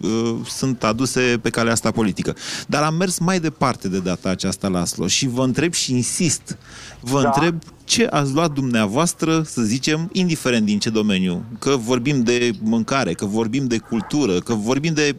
[0.01, 2.35] uh, sunt aduse pe calea asta politică.
[2.67, 6.57] Dar am mers mai departe de data aceasta, Laslo, și vă întreb și insist,
[6.99, 7.27] vă da.
[7.27, 13.13] întreb ce ați luat dumneavoastră, să zicem, indiferent din ce domeniu, că vorbim de mâncare,
[13.13, 15.15] că vorbim de cultură, că vorbim de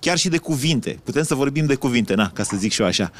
[0.00, 0.98] chiar și de cuvinte.
[1.04, 3.10] Putem să vorbim de cuvinte, na, ca să zic și eu așa.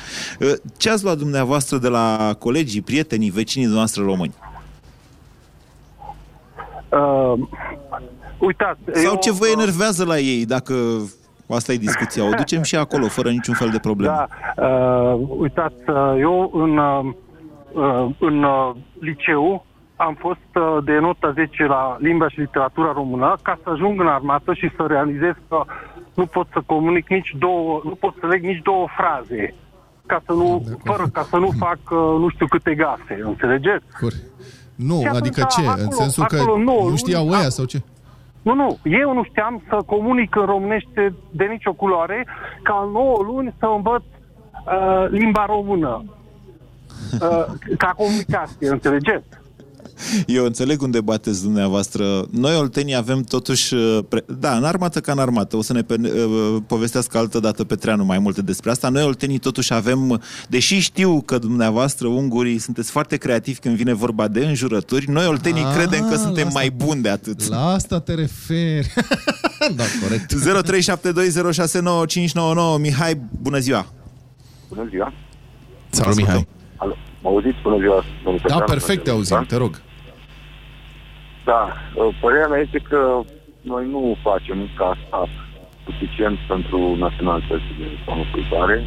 [0.76, 4.34] Ce ați luat dumneavoastră de la colegii, prietenii, vecinii noastre români?
[6.92, 7.32] Uh,
[8.38, 10.74] uitați, Sau eu, ce vă enervează la ei, dacă
[11.48, 12.24] asta e discuția.
[12.24, 14.26] O ducem și acolo, fără niciun fel de problemă.
[14.56, 17.04] Da, uh, uitați, uh, eu în, uh,
[17.72, 23.36] uh, în uh, liceu am fost uh, de notă 10 la limba și literatura română
[23.42, 25.64] ca să ajung în armată și să realizez că
[26.14, 29.54] nu pot să comunic nici două, nu pot să leg nici două fraze
[30.06, 33.84] ca să nu, fără ca să nu fac uh, nu știu câte gafe, înțelegeți?
[34.74, 35.60] Nu, Și atunci, adică ce?
[35.66, 37.82] acolo- în sensul că acolo nu, nu știau nu- ăia sau ce?
[38.42, 42.26] Nu, nu, eu nu știam să comunic în românește de nicio culoare,
[42.62, 46.04] ca în 9 luni să învăț uh, limba română.
[47.12, 47.44] Uh,
[47.78, 49.26] ca comunicație, înțelegeți?
[50.26, 52.26] Eu înțeleg unde bateți dumneavoastră.
[52.30, 53.74] Noi, oltenii, avem totuși...
[53.74, 54.24] uh, Pre...
[54.38, 55.56] Da, în armată ca în armată.
[55.56, 55.96] O să ne pe...
[56.02, 58.88] uh, povestească altă dată Petreanu mai multe despre asta.
[58.88, 60.22] Noi, oltenii, totuși avem...
[60.48, 65.62] Deși știu că dumneavoastră, ungurii, sunteți foarte creativi când vine vorba de înjurături, noi, oltenii,
[65.64, 67.48] Ah, credem că la suntem asta- mai buni de atât.
[67.48, 68.92] La asta te referi.
[69.76, 70.34] da, corect.
[72.76, 73.86] 0372069599 Mihai, bună ziua!
[74.68, 75.12] Bună ziua!
[75.90, 76.46] Salut, Mihai.
[76.76, 77.56] Alo, mă auziți?
[77.62, 78.64] Bună ziua, domnul Da, Petreanu.
[78.64, 79.80] perfect te auzim, te rog.
[81.44, 83.20] Da, uh, părerea mea este că
[83.60, 85.28] noi nu facem ca stat
[85.84, 88.84] suficient pentru naționalitățile conocutare.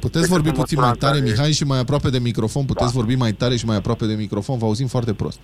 [0.00, 2.64] Puteți vorbi puțin mai tare, Mihai, și mai aproape de microfon?
[2.64, 4.58] Puteți vorbi mai tare și mai aproape de microfon?
[4.58, 5.40] Vă auzim foarte prost.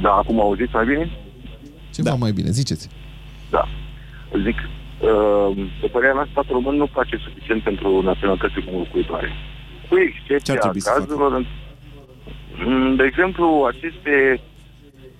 [0.00, 1.10] Da, acum auziți mai bine?
[1.94, 2.88] Ceva mai bine, ziceți.
[3.50, 3.68] Da.
[4.44, 9.28] Zic, uh, de părerea mea, statul român nu face suficient pentru naționalitățile conlocuitoare.
[9.88, 11.46] Cu excepția trebui să cazurilor, în-
[12.66, 14.40] Mm, de exemplu, aceste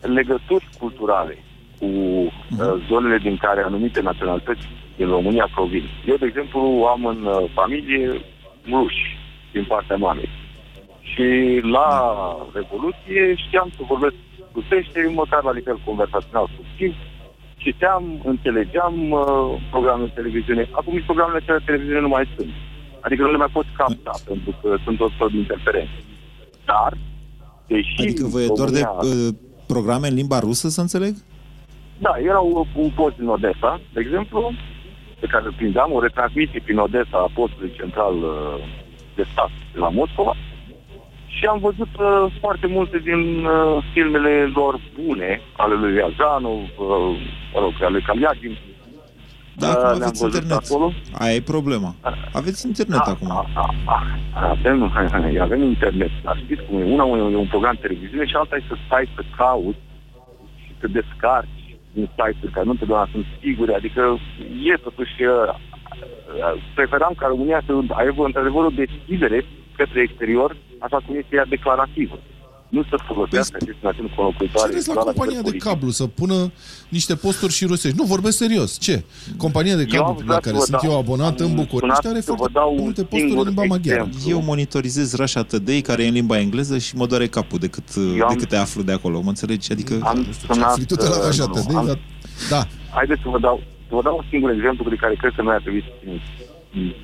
[0.00, 1.38] legături culturale
[1.78, 2.60] cu Mhm.
[2.60, 5.84] uh, zonele din care anumite naționalități din România provin.
[6.06, 6.60] Eu, de exemplu,
[6.94, 8.20] am în uh, familie
[8.70, 9.18] ruși
[9.52, 10.28] din partea mamei.
[11.02, 11.26] Și
[11.76, 11.88] la
[12.52, 14.14] Revoluție știam să vorbesc
[14.54, 16.94] rusește, măcar la nivel conversațional subtil,
[17.56, 19.20] citeam, înțelegeam uh,
[19.70, 20.68] programele de televiziune.
[20.70, 22.50] Acum nici programele de televiziune nu mai sunt.
[23.00, 25.98] Adică nu le mai poți capta, pentru că sunt tot felul de interferențe.
[26.64, 26.92] Dar,
[27.66, 29.34] deși Adică vă e dor de România- uh,
[29.72, 31.14] programe în limba rusă, să înțeleg?
[31.98, 34.52] Da, era un, un post din Odessa, de exemplu,
[35.20, 38.32] pe care îl prindeam, o retransmisie prin Odessa a postului central uh,
[39.16, 40.34] de stat de la Moscova
[41.40, 47.16] și am văzut uh, foarte multe din uh, filmele lor bune, ale lui Riazanov, uh,
[47.52, 48.58] mă rog, ale lui Kaliagin.
[49.60, 50.64] Da, Uh, acum le-am aveți văzut internet.
[50.64, 50.86] acolo.
[51.22, 51.90] Aia e problema.
[52.32, 53.30] Aveți internet Da, acum.
[54.34, 54.78] Avem,
[55.46, 56.84] avem internet, dar știți cum e?
[56.94, 59.78] Una e un program de televiziune și alta e să stai să cauți
[60.64, 61.58] și să descarci
[61.92, 64.18] din site-uri care nu întotdeauna sunt sigure, adică
[64.70, 69.44] e totuși uh, uh, preferam ca România să aibă într-adevăr o deschidere
[69.76, 72.18] către exterior, așa cum este ea declarativă.
[72.70, 74.70] Nu să folosească aceste națiuni conlocuitoare.
[74.70, 75.68] Cereți la doar compania nivel de politic.
[75.68, 76.52] cablu să pună
[76.88, 77.96] niște posturi și rusești.
[77.98, 78.78] Nu, vorbesc serios.
[78.78, 79.04] Ce?
[79.36, 81.46] Compania de Eu am cablu vrea la să care vă sunt dau- eu abonat în
[81.46, 84.08] am București sunat are să vă foarte dau un multe posturi în singur limba maghiară.
[84.26, 87.88] Eu monitorizez Russia Today, care e în limba engleză și mă doare capul de cât,
[87.96, 89.20] Eu am- de câte aflu de acolo.
[89.20, 89.72] Mă înțelegi?
[89.72, 89.94] Adică...
[90.02, 91.98] Am sunat, afli tu de la uh, Russia nu, Today, am- dar-
[92.50, 92.66] Da.
[92.90, 95.54] Haideți să vă dau, să vă dau un singur exemplu de care cred că noi
[95.54, 96.18] ar trebui să ținem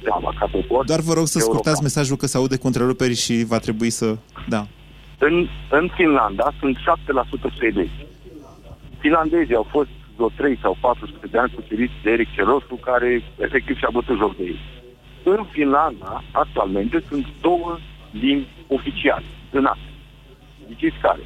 [0.03, 0.85] seama ca popor.
[0.85, 1.59] Doar vă rog să european.
[1.61, 4.17] scurtați mesajul că se aude cu întreruperi și va trebui să...
[4.49, 4.67] Da.
[5.19, 6.81] În, în Finlanda sunt 7%
[7.59, 7.91] suedezi.
[8.99, 13.77] Finlandezii au fost vreo 3 sau 400 de ani cuceriți de Eric Cerosu, care efectiv
[13.79, 14.59] și-a bătut joc de ei.
[15.25, 17.79] În Finlanda, actualmente, sunt două
[18.11, 19.85] limbi oficiale în asta.
[20.77, 21.21] Știți care?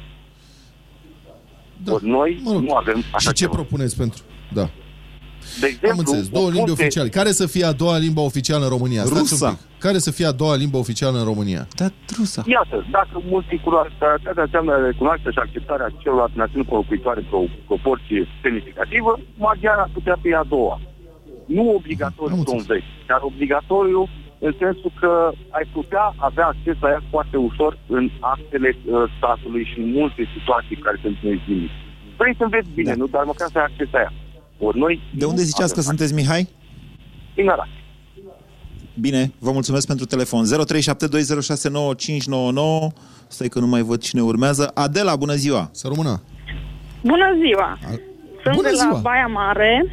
[1.83, 1.93] Da.
[1.93, 3.53] Ori noi Mă rog, nu avem așa Și ce ceva.
[3.53, 4.21] propuneți pentru?
[4.53, 4.69] Da.
[5.59, 6.27] De exemplu, Am înțeles.
[6.29, 7.09] Două o limbi punte- oficiale.
[7.09, 9.03] Care să fie a doua limbă oficială în România?
[9.03, 9.47] Stați Rusa.
[9.47, 9.79] un pic.
[9.85, 11.67] Care să fie a doua limbă oficială în România?
[11.81, 12.41] Da, rusa.
[12.55, 19.89] Iată, dacă multiculturalitatea înseamnă recunoașterea și acceptarea celorlalte națiuni locuitoare într-o proporție semnificativă, maghiara ar
[19.93, 20.75] putea fi a doua.
[21.45, 24.01] Nu obligatoriu să o înveți, dar obligatoriu
[24.47, 25.11] în sensul că
[25.57, 30.21] ai putea avea acces la ea foarte ușor în actele uh, statului și în multe
[30.35, 31.71] situații care se întâlnesc zilnic.
[32.19, 33.05] Vrei să înveți bine, nu?
[33.15, 34.13] Dar măcar să ai acces la ea.
[34.63, 36.47] Ori noi De unde ziceați că sunteți, Mihai?
[37.35, 37.67] Din Arad.
[38.99, 40.45] Bine, vă mulțumesc pentru telefon.
[40.45, 40.49] 0372069599.
[43.27, 44.71] Stai că nu mai văd cine urmează.
[44.73, 45.69] Adela, bună ziua!
[45.71, 46.21] Să rămână!
[47.03, 47.77] Bună ziua!
[48.43, 48.99] Sunt Bună de la ziua!
[48.99, 49.85] Baia Mare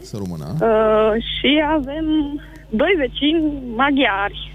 [0.00, 0.46] Să rămână.
[0.60, 2.06] uh, și avem
[2.70, 4.54] doi vecini maghiari.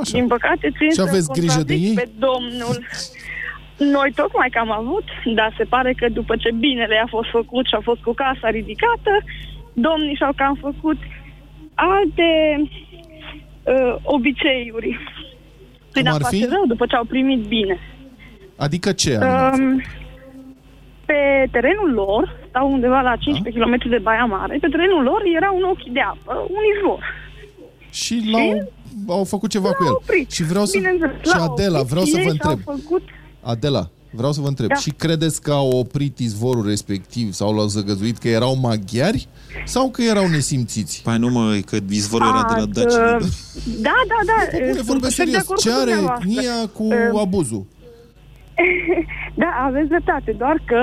[0.00, 0.12] Așa.
[0.18, 1.94] Din păcate, țin Și să aveți grijă de contrazic ei?
[1.94, 2.76] pe domnul.
[3.90, 7.66] Noi tocmai că am avut, dar se pare că după ce binele a fost făcut
[7.66, 9.12] și a fost cu casa ridicată,
[9.72, 10.96] domnii și-au cam făcut
[11.74, 12.28] alte
[13.62, 14.98] uh, obiceiuri.
[15.92, 16.44] Păi Cum dar ar face fi?
[16.44, 17.78] rău după ce au primit bine.
[18.56, 19.16] Adică ce?
[19.20, 19.64] anume?
[19.72, 19.82] Um,
[21.04, 23.64] pe terenul lor, stau undeva la 15 Da.
[23.76, 27.02] km de Baia Mare, pe terenul lor era un ochi de apă, un izvor.
[27.90, 28.72] Și l-au,
[29.18, 29.90] au făcut ceva cu el.
[29.92, 30.30] oprit.
[30.30, 30.78] Și vreau să...
[30.78, 32.76] Bineînțeles, Și l-au Adela, oprit vreau să ei vă și-au întreb.
[32.82, 33.02] Făcut...
[33.42, 34.68] Adela, vreau să vă întreb.
[34.68, 34.74] Da.
[34.74, 39.28] Și credeți că au oprit izvorul respectiv sau l-au zăgăzuit că erau maghiari
[39.64, 41.02] sau că erau nesimțiți?
[41.04, 42.92] Păi nu mă, că izvorul era de la A, Daci.
[42.92, 43.28] uh,
[43.86, 44.38] Da, da, da.
[44.58, 45.42] Bune, sunt vorbesc perfect de serios.
[45.44, 46.28] acord Ce cu are dumneavoastră.
[46.28, 47.64] Nia cu Uh, abuzul?
[49.42, 50.80] Da, aveți dreptate, doar că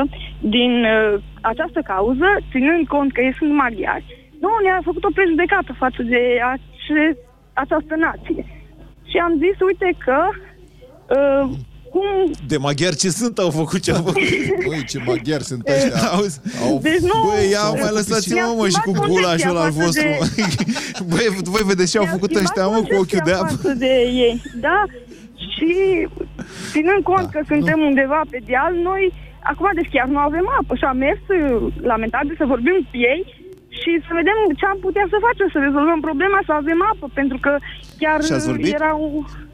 [0.55, 4.05] din uh, această cauză, ținând cont că ei sunt maghiari,
[4.43, 6.21] nu ne-a făcut o prejudecată față de
[6.53, 6.99] ace,
[7.63, 8.43] această nație.
[9.09, 10.17] Și am zis, uite că
[11.17, 11.43] uh,
[11.93, 12.05] cum...
[12.47, 14.21] De maghiari ce sunt, au făcut ce au făcut.
[14.67, 16.09] Băi, ce maghiari sunt ăștia.
[16.15, 16.39] Auzi?
[16.63, 16.79] Au...
[16.81, 17.17] Deci nu...
[17.27, 20.07] Băi, ia uh, mai lăsați-mă, mi-a mă, și cu schimbat gulașul ăla al concepția vostru.
[20.19, 20.51] față
[20.99, 21.05] mă.
[21.11, 23.53] Băi, voi vedeți ce au Mi-a făcut schimbat ăștia, mă, cu ochiul de concepția apă.
[23.55, 23.93] față de
[24.25, 24.79] ei, da?
[25.53, 25.71] Și
[26.73, 29.03] ținând cont da, că suntem undeva pe deal, noi
[29.51, 31.39] acum deci chiar nu avem apă și am mers uh,
[31.91, 33.21] lamentabil să vorbim cu ei
[33.79, 37.37] și să vedem ce am putea să facem, să rezolvăm problema, să avem apă, pentru
[37.45, 37.51] că
[38.01, 38.73] chiar Și ați vorbit?
[38.79, 38.99] erau...
[39.15, 39.48] Uh,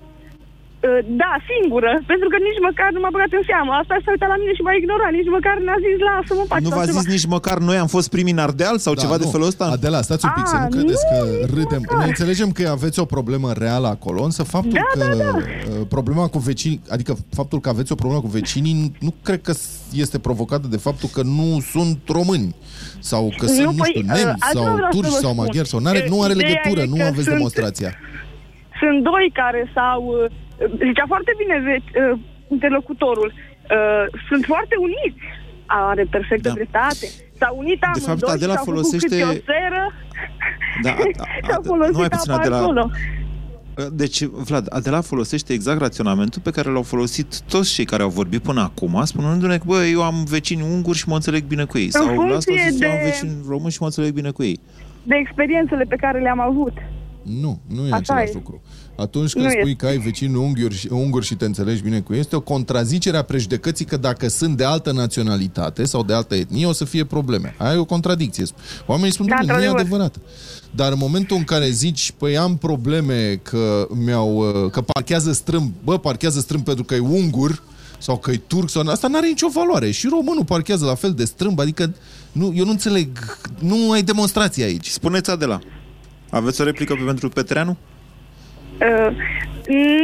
[1.21, 3.71] Da, singură, pentru că nici măcar nu m-a băgat în seamă.
[3.81, 6.63] Asta s-a uitat la mine și m-a ignorat, nici măcar n-a zis, lasă-mă în pace
[6.65, 6.99] Nu sau v-a ceva.
[6.99, 9.33] zis nici măcar noi am fost primii în Ardeal sau ceva de nu.
[9.35, 9.65] felul ăsta?
[9.77, 11.81] Adela, stați un pic, să nu A, credeți nu, că nici râdem.
[11.83, 11.97] măcar.
[12.01, 15.31] Noi înțelegem că aveți o problemă reală acolo, însă faptul Da, că da, da.
[15.37, 15.43] uh,
[15.95, 19.53] problema cu vecinii, adică faptul că aveți o problemă cu vecinii, nu cred că
[20.03, 22.49] este provocată de faptul că nu sunt români
[23.11, 25.19] sau că Nu, sunt, nu păi, știu, uh, nemți altceva sau vreau să turci vă
[25.23, 25.43] sau spun.
[25.43, 27.91] maghiari sau n-are, Uh, nu are ideea legătură, e nu că aveți sunt- demonstrația.
[28.81, 30.03] Sunt doi care s-au...
[30.57, 32.19] uh, Zicea foarte bine ve- uh,
[32.55, 33.29] interlocutorul.
[33.35, 35.21] Uh, Sunt foarte uniți.
[35.65, 36.53] Are perfectă Da.
[36.59, 37.05] dreptate.
[37.39, 39.83] S-au unit De amândoi fapt, Adela și au folosește- făcut câte o seră
[40.83, 40.91] Da,
[41.23, 42.57] a- și au a- folosit numai puțin, apa Adela.
[42.57, 42.89] acolo.
[43.91, 48.41] Deci, Vlad, Adela folosește exact raționamentul pe care l-au folosit toți cei care au vorbit
[48.41, 51.83] până acum, spunându-ne că, bă, eu am vecini unguri și mă înțeleg bine cu ei.
[51.85, 54.11] În Sau la asta funcție au zis, eu am de- vecini români și mă înțeleg
[54.13, 54.59] bine cu ei.
[55.03, 56.73] De experiențele pe care le-am avut.
[57.41, 58.33] Nu, nu e Așa același e.
[58.33, 58.61] lucru.
[58.97, 59.73] Atunci când Nu spui e.
[59.73, 63.17] că ai vecini unguri și, unguri și te înțelegi bine cu ei, este o contrazicere
[63.17, 67.05] a prejudecății că dacă sunt de altă naționalitate sau de altă etnie, o să fie
[67.05, 67.55] probleme.
[67.57, 68.43] Aia e o contradicție.
[68.85, 69.79] Oamenii spun, Da, da, nu e într-adevăr.
[69.79, 70.15] adevărat.
[70.75, 75.71] Dar în momentul în care zici, păi am probleme că mi-au, uh, că parchează strâmb,
[75.83, 77.63] bă, parchează strâmb pentru că e ungur,
[77.99, 79.91] sau că e turc, sau asta n-are nicio valoare.
[79.91, 81.93] Și românul parchează la fel de strâmb, adică
[82.31, 83.07] nu, eu nu înțeleg,
[83.59, 84.87] nu ai demonstrație aici.
[84.89, 85.59] Spuneți, Adela,
[86.29, 87.77] aveți o replică pe- pentru Petreanu?
[88.79, 89.15] Uh,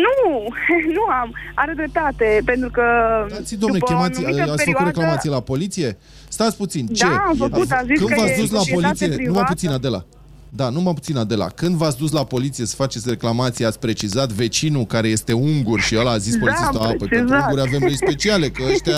[0.06, 0.48] nu,
[0.98, 1.36] nu am.
[1.56, 2.84] Are dreptate, pentru că
[3.30, 5.98] Dați, domne, după o chemați, anumită ați făcut perioadă- reclamație la poliție?
[6.28, 7.06] Stați puțin, ce?
[7.06, 9.52] Da, am făcut, a zis Când că v-ați e dus la societate poliție, numai privată.
[9.54, 10.06] puțin, Adela.
[10.54, 11.48] Da, numai puțin, Adela.
[11.48, 15.98] Când v-ați dus la poliție să faceți reclamație, ați precizat vecinul care este ungur și
[15.98, 18.64] ăla a zis Da, polițistul, am a, păi pentru precizat." unguri avem lei speciale, că
[18.72, 18.98] ăștia...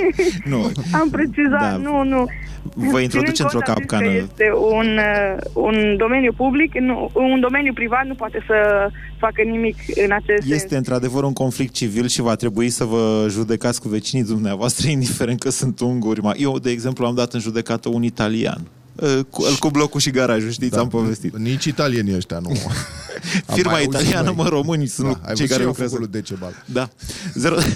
[0.52, 0.72] Nu.
[0.92, 1.76] Am precizat, Da.
[1.76, 2.24] nu, nu.
[2.74, 4.12] Vă introduce Ținând într-o cont, a zis capcană.
[4.12, 4.44] Că este
[4.78, 10.12] un, uh, un domeniu public, nu, un domeniu privat nu poate să facă nimic în
[10.12, 10.62] acest sens.
[10.62, 15.38] Este într-adevăr un conflict civil și va trebui să vă judecați cu vecinii dumneavoastră, indiferent
[15.40, 16.20] că sunt unguri.
[16.20, 18.60] Ma- Eu, de exemplu, am dat în judecată un italian.
[19.00, 20.80] Uh, cu, el cu blocul și garajul, știți, Da.
[20.80, 21.36] am povestit.
[21.36, 22.48] Nici italienii ăștia nu.
[23.48, 24.34] Am Firma mai auzit italiană, noi.
[24.36, 25.94] mă, românii sunt Da, ai cei văzut care și eu lucrează.
[25.94, 26.52] făcut lui Decebal.
[26.66, 26.88] Da.
[27.42, 27.60] Zero-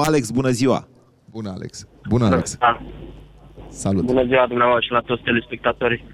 [0.00, 0.88] 0372069599 Alex, bună ziua!
[1.30, 1.86] Bună, Alex.
[2.08, 2.58] Bună, Alex.
[3.68, 4.04] Salut.
[4.04, 6.04] Bună ziua dumneavoastră și la toți telespectatorii.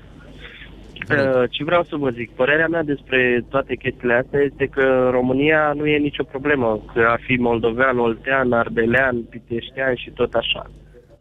[1.11, 5.11] Uh, Ce vreau să vă zic, părerea mea despre toate chestiile astea este că în
[5.11, 10.70] România nu e nicio problemă, că ar fi moldovean, oltean, ardelean, piteștean și tot așa.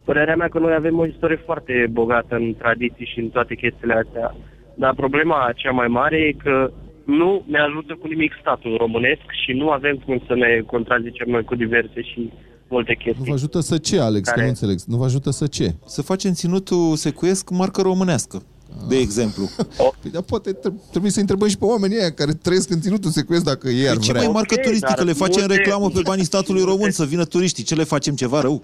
[0.04, 3.94] Părerea mea că noi avem o istorie foarte bogată în tradiții și în toate chestiile
[4.04, 4.34] astea,
[4.74, 6.70] dar problema cea mai mare e că
[7.04, 11.44] nu ne ajută cu nimic statul românesc și nu avem cum să ne contrazicem noi
[11.44, 12.30] cu diverse și
[12.68, 13.24] multe Nu chestii.
[13.26, 14.24] vă ajută să ce, Alex?
[14.28, 14.42] Că Care?
[14.42, 14.78] nu înțeleg.
[14.86, 15.74] Nu vă ajută să ce?
[15.84, 18.42] Să facem ținutul secuiesc marcă românească,
[18.88, 19.48] de exemplu.
[19.76, 23.10] Păi, dar poate tre- trebuie să întrebăm și pe oamenii ăia care trăiesc în ținutul
[23.10, 24.22] secuiesc dacă ei ar Păi ce vrea.
[24.22, 24.92] mai marcă Ok, turistică?
[24.96, 27.64] dar Le facem multe- reclamă pe banii statului român să vină turiștii.
[27.64, 28.62] Ce le facem ceva rău?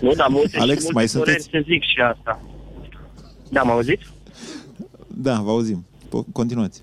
[0.00, 1.48] Nu, dar multe Alex, și multe mai păreri sunteți?
[1.52, 2.42] se zic și asta.
[3.50, 4.00] Da, m auzit?
[5.06, 5.86] Da, vă auzim.
[6.06, 6.82] Po- Continuați.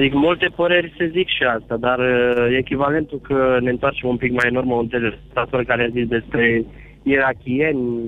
[0.00, 4.32] Zic, multe păreri se zic și asta, dar uh, echivalentul că ne întoarcem un pic
[4.32, 6.64] mai în urmă un telespectator care a zis despre
[7.02, 8.00] irachieni,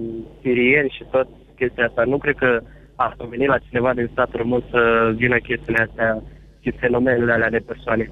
[0.43, 2.03] sirieni și tot chestia asta.
[2.05, 2.61] Nu cred că
[2.97, 6.23] a venit la cineva din statul român să vină chestiile astea
[6.61, 8.11] și fenomenele alea de persoane.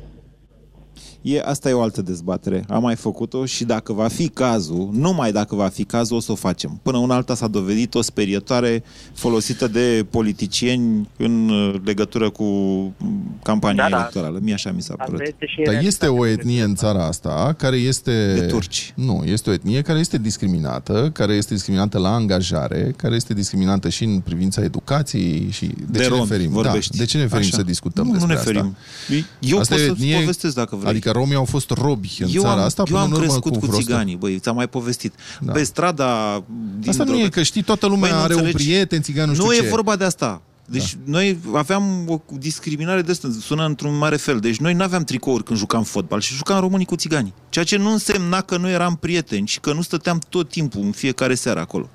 [1.22, 2.64] E, asta e o altă dezbatere.
[2.68, 6.32] Am mai făcut-o și dacă va fi cazul, numai dacă va fi cazul, o să
[6.32, 6.80] o facem.
[6.82, 8.82] Până una alta s-a dovedit o sperietoare
[9.14, 13.97] folosită de politicieni în uh, legătură cu mm, campania Da, da.
[13.97, 14.38] electorală.
[14.42, 15.20] Mie așa mi s-a Asta părut.
[15.26, 18.34] este și Dar în este o etnie în țara asta care este...
[18.38, 18.92] De turci.
[18.97, 23.88] Nu, este o etnie care este discriminată, care este discriminată la angajare, care este discriminată
[23.88, 25.66] și în privința educației și...
[25.66, 26.51] De, De ce ne romi ferim?
[26.51, 26.90] vorbești.
[26.97, 27.57] Da, de ce ne ferim Așa.
[27.57, 28.76] să discutăm Nu, nu despre ne ferim.
[29.11, 29.26] asta?
[29.40, 30.97] Eu Asta pot e să-ți povestesc dacă vrei.
[30.97, 33.24] Adică romii au fost robi în eu țara am, asta eu până am în urmă
[33.24, 35.14] crescut cu, cu, vreo țiganii, băi, ți-am mai povestit.
[35.41, 35.53] Da.
[35.53, 36.43] Pe strada...
[36.78, 38.64] Din Asta nu e, că știi, toată lumea Băi, nu are un înțelegi?
[38.64, 39.64] prieten țigan, nu știu Nu ce.
[39.64, 40.43] e vorba de asta.
[40.66, 40.99] Deci da.
[41.05, 44.39] noi aveam o discriminare de asta, sună într-un mare fel.
[44.39, 47.35] Deci noi nu aveam tricouri când jucam fotbal și jucam românii cu țigani.
[47.49, 50.91] Ceea ce nu însemna că nu eram prieteni și că nu stăteam tot timpul, în
[50.91, 51.89] fiecare seară acolo.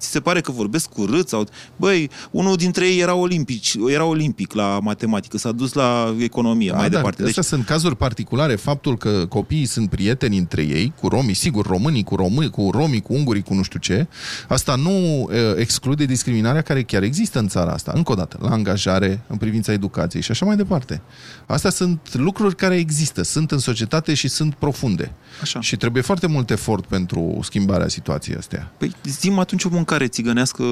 [0.00, 1.48] Ți se pare că vorbesc cu râd sau...
[1.76, 6.76] Băi, unul dintre ei era olimpic, era olimpic la matematică, s-a dus la economie, Da,
[6.76, 7.22] mai dar departe.
[7.22, 8.54] Deci, Astea sunt cazuri particulare.
[8.54, 13.00] Faptul că copiii sunt prieteni între ei, cu romii, sigur, românii, cu români, cu romii,
[13.00, 14.06] cu ungurii, cu nu știu ce,
[14.48, 17.92] asta nu uh, exclude discriminarea care chiar există în țara asta.
[17.94, 21.02] Încă o dată, la angajare, în privința educației și așa mai departe.
[21.46, 25.12] Astea sunt lucruri care există, sunt în societate și sunt profunde.
[25.42, 25.60] Așa.
[25.60, 28.72] Și trebuie foarte mult efort pentru schimbarea situației astea.
[28.78, 30.64] păi zi atunci o mâncare țigănească,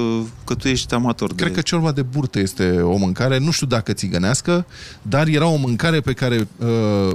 [0.45, 1.43] că tu ești amator de...
[1.43, 4.65] Cred că ciorba de burtă este o mâncare, nu știu dacă țigănească,
[5.01, 6.67] dar era o mâncare pe care uh,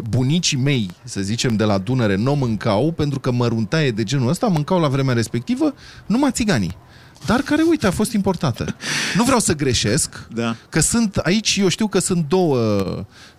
[0.08, 4.28] bunicii mei, să zicem, de la Dunăre, nu o mâncau, pentru că măruntaie de genul
[4.28, 5.74] ăsta mâncau la vremea respectivă
[6.06, 6.76] numai țiganii.
[7.26, 8.76] Dar care, uite, a fost importată.
[9.16, 10.56] Nu vreau să greșesc, da.
[10.68, 12.58] că sunt aici, eu știu că sunt două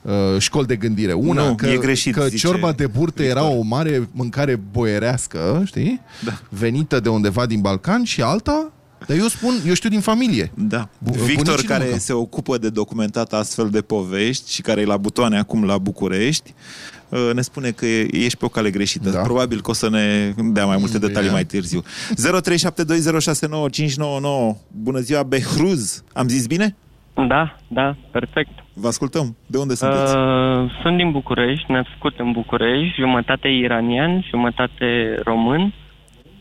[0.01, 1.13] uh, școli de gândire.
[1.13, 5.61] Una, Nu, că, e greșit, că zice ciorba de burtă era o mare mâncare boierească,
[5.65, 6.01] știi?
[6.23, 6.39] Da.
[6.49, 8.71] Venită de undeva din Balcan și alta,
[9.07, 10.51] dar eu spun, eu știu din familie.
[10.55, 10.89] Da.
[10.97, 11.99] Bu- Victor, bunicii care nu mâncau.
[12.05, 16.53] se ocupă de documentat astfel de povești și care e la butoane acum la București,
[16.53, 19.09] uh, ne spune că e- ești pe o cale greșită.
[19.09, 19.21] Da.
[19.21, 21.83] Probabil că o să ne dea mai multe detalii mai târziu.
[22.15, 24.55] 0372069599.
[24.71, 26.03] Bună ziua, Behruz.
[26.13, 26.75] Am zis bine?
[27.27, 28.49] Da, da, perfect.
[28.73, 29.35] Vă ascultăm.
[29.47, 30.15] De unde sunteți?
[30.15, 35.73] Uh, sunt din București, născut în București, jumătate iranian, jumătate român.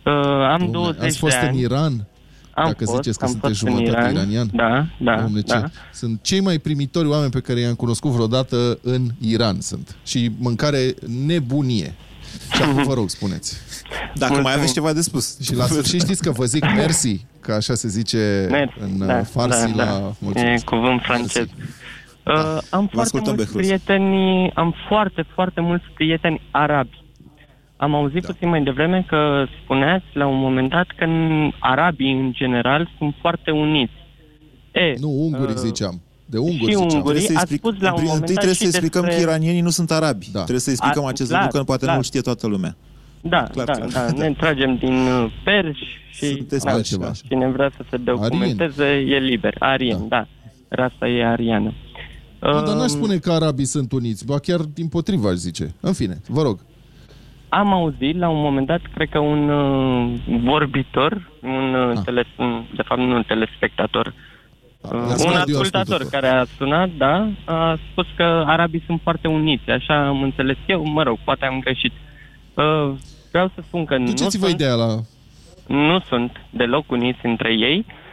[0.05, 0.13] Uh,
[0.51, 1.57] am Dom'le, 20 ați fost de ani.
[1.57, 2.07] în Iran?
[2.55, 4.15] Am dacă fost, ziceți că am sunteți fost în jumătate Iran.
[4.15, 4.51] iranian?
[4.53, 5.53] Da, da, Dom'le, ce?
[5.53, 5.65] da.
[5.93, 9.97] Sunt cei mai primitori oameni pe care i-am cunoscut vreodată în Iran sunt.
[10.05, 10.95] Și mâncare
[11.27, 11.95] nebunie.
[12.55, 13.57] Și acum vă rog, spuneți.
[14.15, 15.41] Dacă mai aveți ceva de spus.
[15.41, 19.07] Și la sfârșit știți că vă zic mersi, că așa se zice Mersi, în da,
[19.07, 19.85] da, farsi da, la...
[19.85, 20.13] da.
[20.19, 20.63] Mulțumesc.
[20.63, 21.47] E cuvânt francez.
[22.27, 23.67] Uh, am foarte ascultăm, mulți Behruz.
[23.67, 27.04] prieteni, am foarte, foarte mulți prieteni arabi.
[27.85, 28.33] Am auzit da.
[28.33, 33.15] puțin mai devreme că spuneați la un moment dat că în arabii în general sunt
[33.21, 33.93] foarte uniți.
[34.73, 36.01] E, Nu, ungurii uh, ziceam.
[36.27, 36.83] De unguri și ziceam.
[36.83, 39.03] ungurii, Trebuie să ați explic- spus la un Întâi moment dat trebuie și să explicăm
[39.03, 39.23] despre...
[39.25, 40.27] că iranienii nu sunt arabi.
[40.33, 40.39] Da.
[40.39, 41.97] Trebuie să explicăm A, acest clar, lucru, că poate clar.
[41.97, 42.77] nu știe toată lumea.
[43.21, 43.91] Da, Clar, da, clar.
[44.13, 47.11] da, ne tragem din uh, perși și Sunteți da, altceva.
[47.29, 49.55] cine vrea să se documenteze e liber.
[49.59, 50.17] Arien, da.
[50.17, 50.27] da.
[50.69, 51.73] Rasa e ariană.
[52.41, 55.75] Nu, dar n-aș Um, spune că arabii sunt uniți, ba chiar din potriva aș zice.
[55.81, 56.59] În fine, vă rog.
[57.59, 62.65] Am auzit la un moment dat, cred că un uh, vorbitor, un, uh, tele, un,
[62.75, 64.07] de fapt nu un telespectator,
[64.81, 66.21] uh, la un radio ascultator ascultător.
[66.21, 70.85] care a sunat, da, a spus că arabii sunt foarte uniți, așa am înțeles eu,
[70.85, 71.93] mă rog, poate am greșit.
[72.55, 72.93] Uh,
[73.31, 74.87] Vreau să spun că nu Duceți-vă sunt, ideea la...
[75.67, 77.85] nu sunt deloc uniți între ei.
[77.89, 78.04] Uh,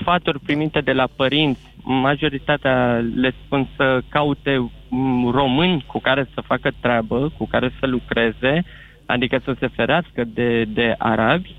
[0.00, 6.42] sfaturi primite de la părinți, majoritatea le spun să caute mm, români cu care să
[6.46, 8.64] facă treabă, cu care să lucreze,
[9.06, 11.54] adică să se ferească de, de arabi.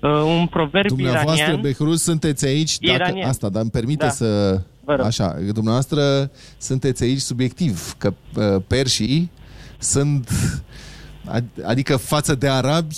[0.00, 1.60] Uh, un proverb Dumneavoastră, iranian...
[1.60, 3.28] Behruz, sunteți aici, dacă, Iranian.
[3.28, 4.10] asta, dar îmi permite Da.
[4.10, 4.60] să...
[4.84, 5.06] Vă rog.
[5.06, 9.30] Așa, dumneavoastră sunteți aici subiectiv, că uh, persii
[9.78, 10.30] sunt...
[11.36, 12.96] ad- Adică față de arabi...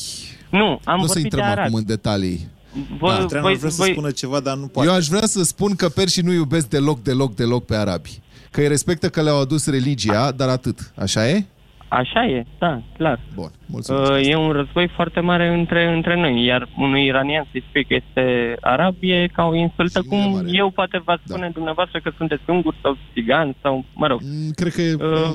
[0.51, 1.61] Nu, am nu să vorbit intrăm de arabi.
[1.67, 2.49] acum în detalii.
[2.99, 4.89] Voi, Da, Treanu voi, vrea să voi, spună ceva, dar nu poate.
[4.89, 8.21] Eu aș vrea să spun că persii nu iubesc deloc, deloc, deloc pe arabi.
[8.51, 10.93] Că îi respectă că le-au adus religia, dar atât.
[10.97, 11.45] Așa e?
[11.89, 13.21] Așa e, da, clar.
[13.35, 14.11] Bun, mulțumesc.
[14.11, 17.95] Uh, e un război foarte mare între, între noi, iar unui iranian să-i spui că
[17.95, 21.53] este arab e ca o insultă, cum eu poate v-ați spune Da.
[21.53, 24.21] dumneavoastră că sunteți unguri sau țigani sau, mă rog.
[24.55, 24.83] Cred că...
[24.83, 25.31] Uh,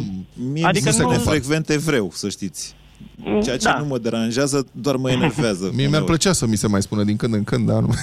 [0.53, 2.75] Mie adică adică nu nu- se frecvent evreu, să știți.
[3.24, 3.78] Ceea ce Da.
[3.80, 5.63] nu mă deranjează, doar mă enervează.
[5.68, 6.05] Mie mi-ar uneori.
[6.05, 7.93] plăcea să mi se mai spună din când în când, dar nu.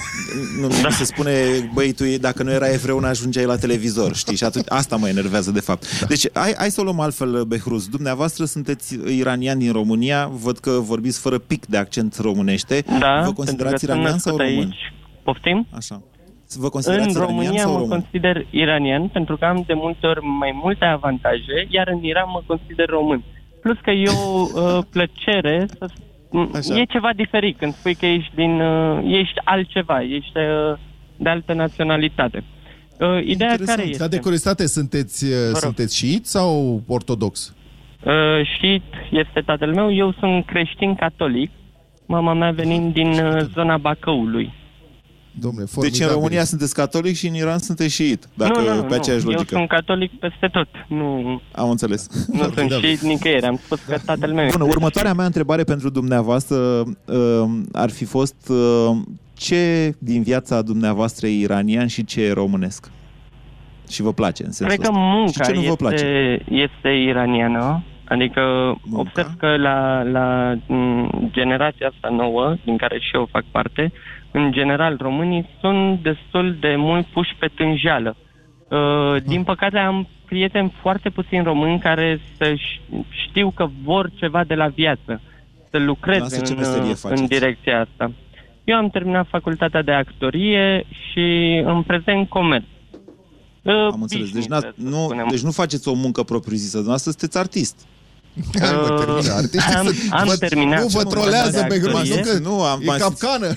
[0.60, 0.90] Nu, da.
[0.90, 1.32] se spune,
[1.74, 4.36] băi, tu dacă nu era evreu, nu ajungeai la televizor, știi?
[4.36, 6.00] Și atunci, asta mă enervează, de fapt.
[6.00, 6.06] Da.
[6.06, 7.88] Deci, hai, hai să o luăm altfel, Behruz.
[7.88, 12.84] Dumneavoastră sunteți iranian din România, văd că vorbiți fără pic de accent românește.
[12.98, 14.68] Da, Vă pentru considerați că sunt iranian sau născut român?
[14.72, 14.92] aici.
[15.22, 15.66] Poftim?
[15.70, 16.02] Așa.
[16.56, 17.98] Vă considerați În iranian România sau mă român?
[17.98, 22.42] consider iranian pentru că am de multe ori mai multe avantaje, iar în Iran mă
[22.46, 23.22] consider român.
[23.62, 25.86] Plus că e o uh, plăcere să...
[26.54, 26.80] Așa.
[26.80, 28.60] E ceva diferit când spui că ești din...
[28.60, 30.78] Uh, ești altceva, ești uh,
[31.16, 32.44] de altă naționalitate.
[32.98, 33.96] Uh, ideea care este?
[33.98, 35.56] Dar de curiozitate, sunteți, uh, rog.
[35.56, 37.54] sunteți șiit sau ortodox?
[38.04, 41.50] Uh, și este tatăl meu, eu sunt creștin catolic,
[42.06, 44.52] mama mea venind din uh, zona Bacăului.
[45.40, 48.94] Domnule, Deci în România sunteți catolic și în Iran sunteți șiit, dacă nu, nu, pe
[48.94, 49.30] aceeași nu.
[49.30, 49.54] Eu logică.
[49.56, 50.68] sunt catolic peste tot.
[50.88, 52.26] Nu, Am înțeles.
[52.32, 53.46] nu sunt și nicăieri.
[53.46, 56.84] Am spus că tatăl meu Bună, este următoarea mea întrebare pentru dumneavoastră uh,
[57.72, 58.96] ar fi fost uh,
[59.34, 62.90] ce din viața dumneavoastră e iranian și ce e românesc?
[63.90, 65.00] Și vă place în sensul Cred că ăsta.
[65.14, 66.04] munca și ce nu vă place?
[66.04, 67.82] este, este iraniană.
[68.04, 68.40] Adică
[68.84, 69.00] munca?
[69.00, 73.92] observ că la, la m, generația asta nouă, din care și eu fac parte,
[74.30, 78.16] în general românii sunt destul de mult puși pe tânjeală.
[78.68, 84.44] Uh, din păcate am prieteni foarte puțini români care să ș- știu că vor ceva
[84.44, 85.20] de la viață,
[85.70, 87.20] să lucreze Noastră ce în, meserie uh, faceți?
[87.20, 88.12] în direcția asta.
[88.64, 92.64] Eu am terminat facultatea de actorie și în prezent comerț.
[93.62, 94.30] Uh, Am înțeles.
[94.30, 96.70] Deci, n- nu, deci nu faceți o muncă propriu-zisă.
[96.72, 97.74] Dumneavoastră sunteți artist.
[98.60, 99.32] Hai, mă, termină.
[99.34, 102.32] Artiștii am- sunt- am vă- terminat Nu vă facultatea trolează de pe grămadă, nu actorie.
[102.40, 103.46] că Nu, am- e am- capcană.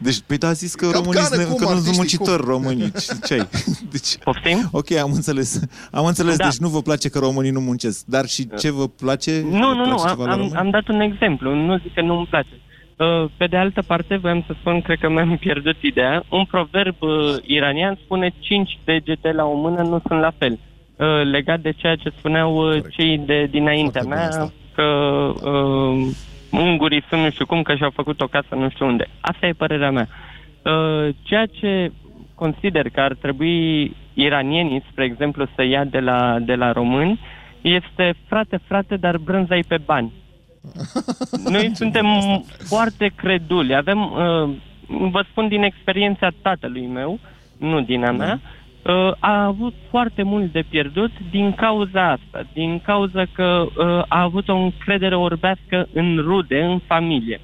[0.00, 2.42] Deci, pe da, a zis că Capcană, românii sunt, cum, că nu sunt artiștii, muncitori
[2.42, 2.50] cum?
[2.50, 2.92] românii.
[2.92, 3.48] Ce, ce ai?
[3.90, 4.68] Deci, Poftim?
[4.72, 5.60] Ok, am înțeles.
[5.90, 6.44] Am înțeles, Da.
[6.44, 8.04] deci nu vă place că românii nu muncesc.
[8.04, 9.40] Dar și ce vă place?
[9.44, 10.56] Nu, Vă nu, nu, place am, ceva la am, români?
[10.56, 12.60] am dat un exemplu, nu zic că nu îmi place.
[12.96, 16.94] Uh, Pe de altă parte, voiam să spun, cred că mi-am pierdut ideea, un proverb
[16.98, 20.58] uh, iranian spune cinci degete la o mână nu sunt la fel.
[20.96, 24.28] Uh, Legat de ceea ce spuneau uh, cei de dinaintea mea,
[24.74, 26.06] că uh,
[26.50, 29.06] ungurii sunt nu știu cum, că și-au făcut o casă nu știu unde.
[29.20, 30.08] Asta e părerea mea.
[30.62, 31.92] Uh, Ceea ce
[32.34, 37.20] consider că ar trebui iranienii, spre exemplu, să ia de la, de la români,
[37.60, 40.12] este frate, frate, dar brânza pe bani.
[41.44, 42.06] Noi suntem
[42.58, 43.74] foarte creduli.
[43.74, 44.50] Avem, uh,
[45.10, 47.18] vă spun din experiența tatălui meu,
[47.56, 48.40] nu din a mea,
[48.82, 54.20] uh, a avut foarte mult de pierdut din cauza asta, din cauza că uh, a
[54.20, 57.40] avut o încredere orbească în rude, în familie.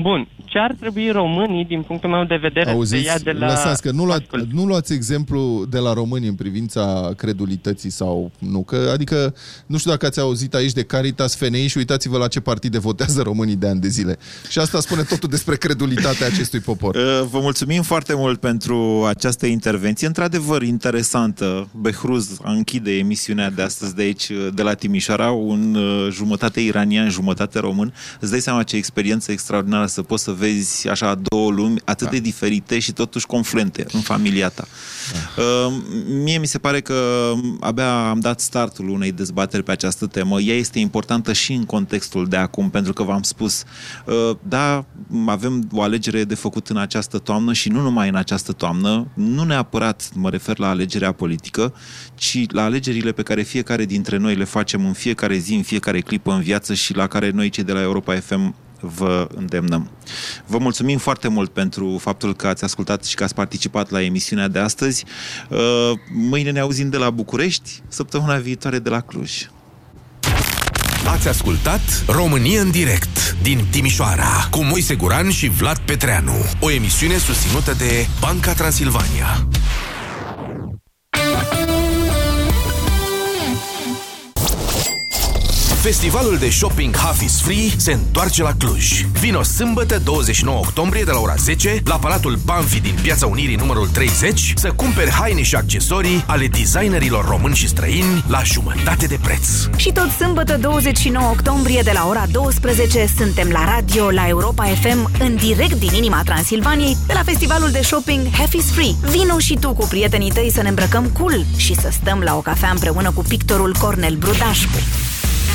[0.00, 3.46] Bun, ce ar trebui românii, din punctul meu de vedere, să ia Auziți, de la...
[3.46, 4.16] lăsați că nu, lua,
[4.52, 9.34] nu luați exemplu de la români în privința credulității sau nu, că adică
[9.66, 13.22] nu știu dacă ați auzit aici de Caritas FNI și uitați-vă la ce partide votează
[13.22, 14.18] românii de ani de zile.
[14.48, 16.96] Și asta spune totul despre credulitatea acestui popor.
[17.08, 21.68] Uh, Vă mulțumim foarte mult pentru această intervenție, într-adevăr interesantă.
[21.80, 27.10] Behruz închide emisiunea de astăzi de aici, uh, de la Timișoara, un uh, jumătate iranian,
[27.10, 27.94] jumătate român.
[28.20, 32.12] Îți dai seama ce experiență extraordinară să poți să vezi așa două lumi atât Da.
[32.12, 34.66] de diferite și totuși confluente în familia ta.
[35.36, 35.72] Uh,
[36.08, 40.40] Mie mi se pare că abia am dat startul unei dezbateri pe această temă.
[40.40, 43.64] Ea este importantă și în contextul de acum, pentru că v-am spus,
[44.06, 44.84] uh, da,
[45.26, 49.42] avem o alegere de făcut în această toamnă și nu numai în această toamnă, nu
[49.44, 51.74] neapărat mă refer la alegerea politică,
[52.14, 56.00] ci la alegerile pe care fiecare dintre noi le facem în fiecare zi, în fiecare
[56.00, 59.90] clipă în viață și la care noi cei de la Europa FM vă îndemnăm.
[60.46, 64.48] Vă mulțumim foarte mult pentru faptul că ați ascultat și că ați participat la emisiunea
[64.48, 65.04] de astăzi.
[65.48, 65.58] Uh,
[66.12, 69.48] Mâine ne auzim de la București, săptămâna viitoare de la Cluj.
[71.06, 76.44] Ați ascultat România în direct din Timișoara cu Moise Guran și Vlad Petreanu.
[76.60, 79.46] O emisiune susținută de Banca Transilvania.
[85.80, 89.04] Festivalul de shopping Half is Free se întoarce la Cluj.
[89.20, 93.88] Vino sâmbătă 29 octombrie de la ora 10 la Palatul Banfi din Piața Unirii numărul
[93.88, 99.48] 30 să cumperi haine și accesorii ale designerilor români și străini la jumătate de preț.
[99.76, 105.10] Și tot sâmbătă 29 octombrie de la ora 12 suntem la radio la Europa FM
[105.18, 108.94] în direct din inima Transilvaniei de la festivalul de shopping Half is Free.
[109.10, 112.40] Vino și tu cu prietenii tăi să ne îmbrăcăm cool și să stăm la o
[112.40, 114.78] cafea împreună cu pictorul Cornel Brudașcu.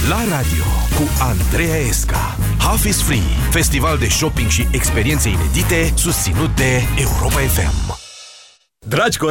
[0.09, 0.63] La radio
[0.95, 2.37] cu Andreea Esca.
[2.59, 8.01] Half is Free, festival de shopping și experiențe inedite susținut de Europa FM.
[8.87, 9.17] Dragi colegi,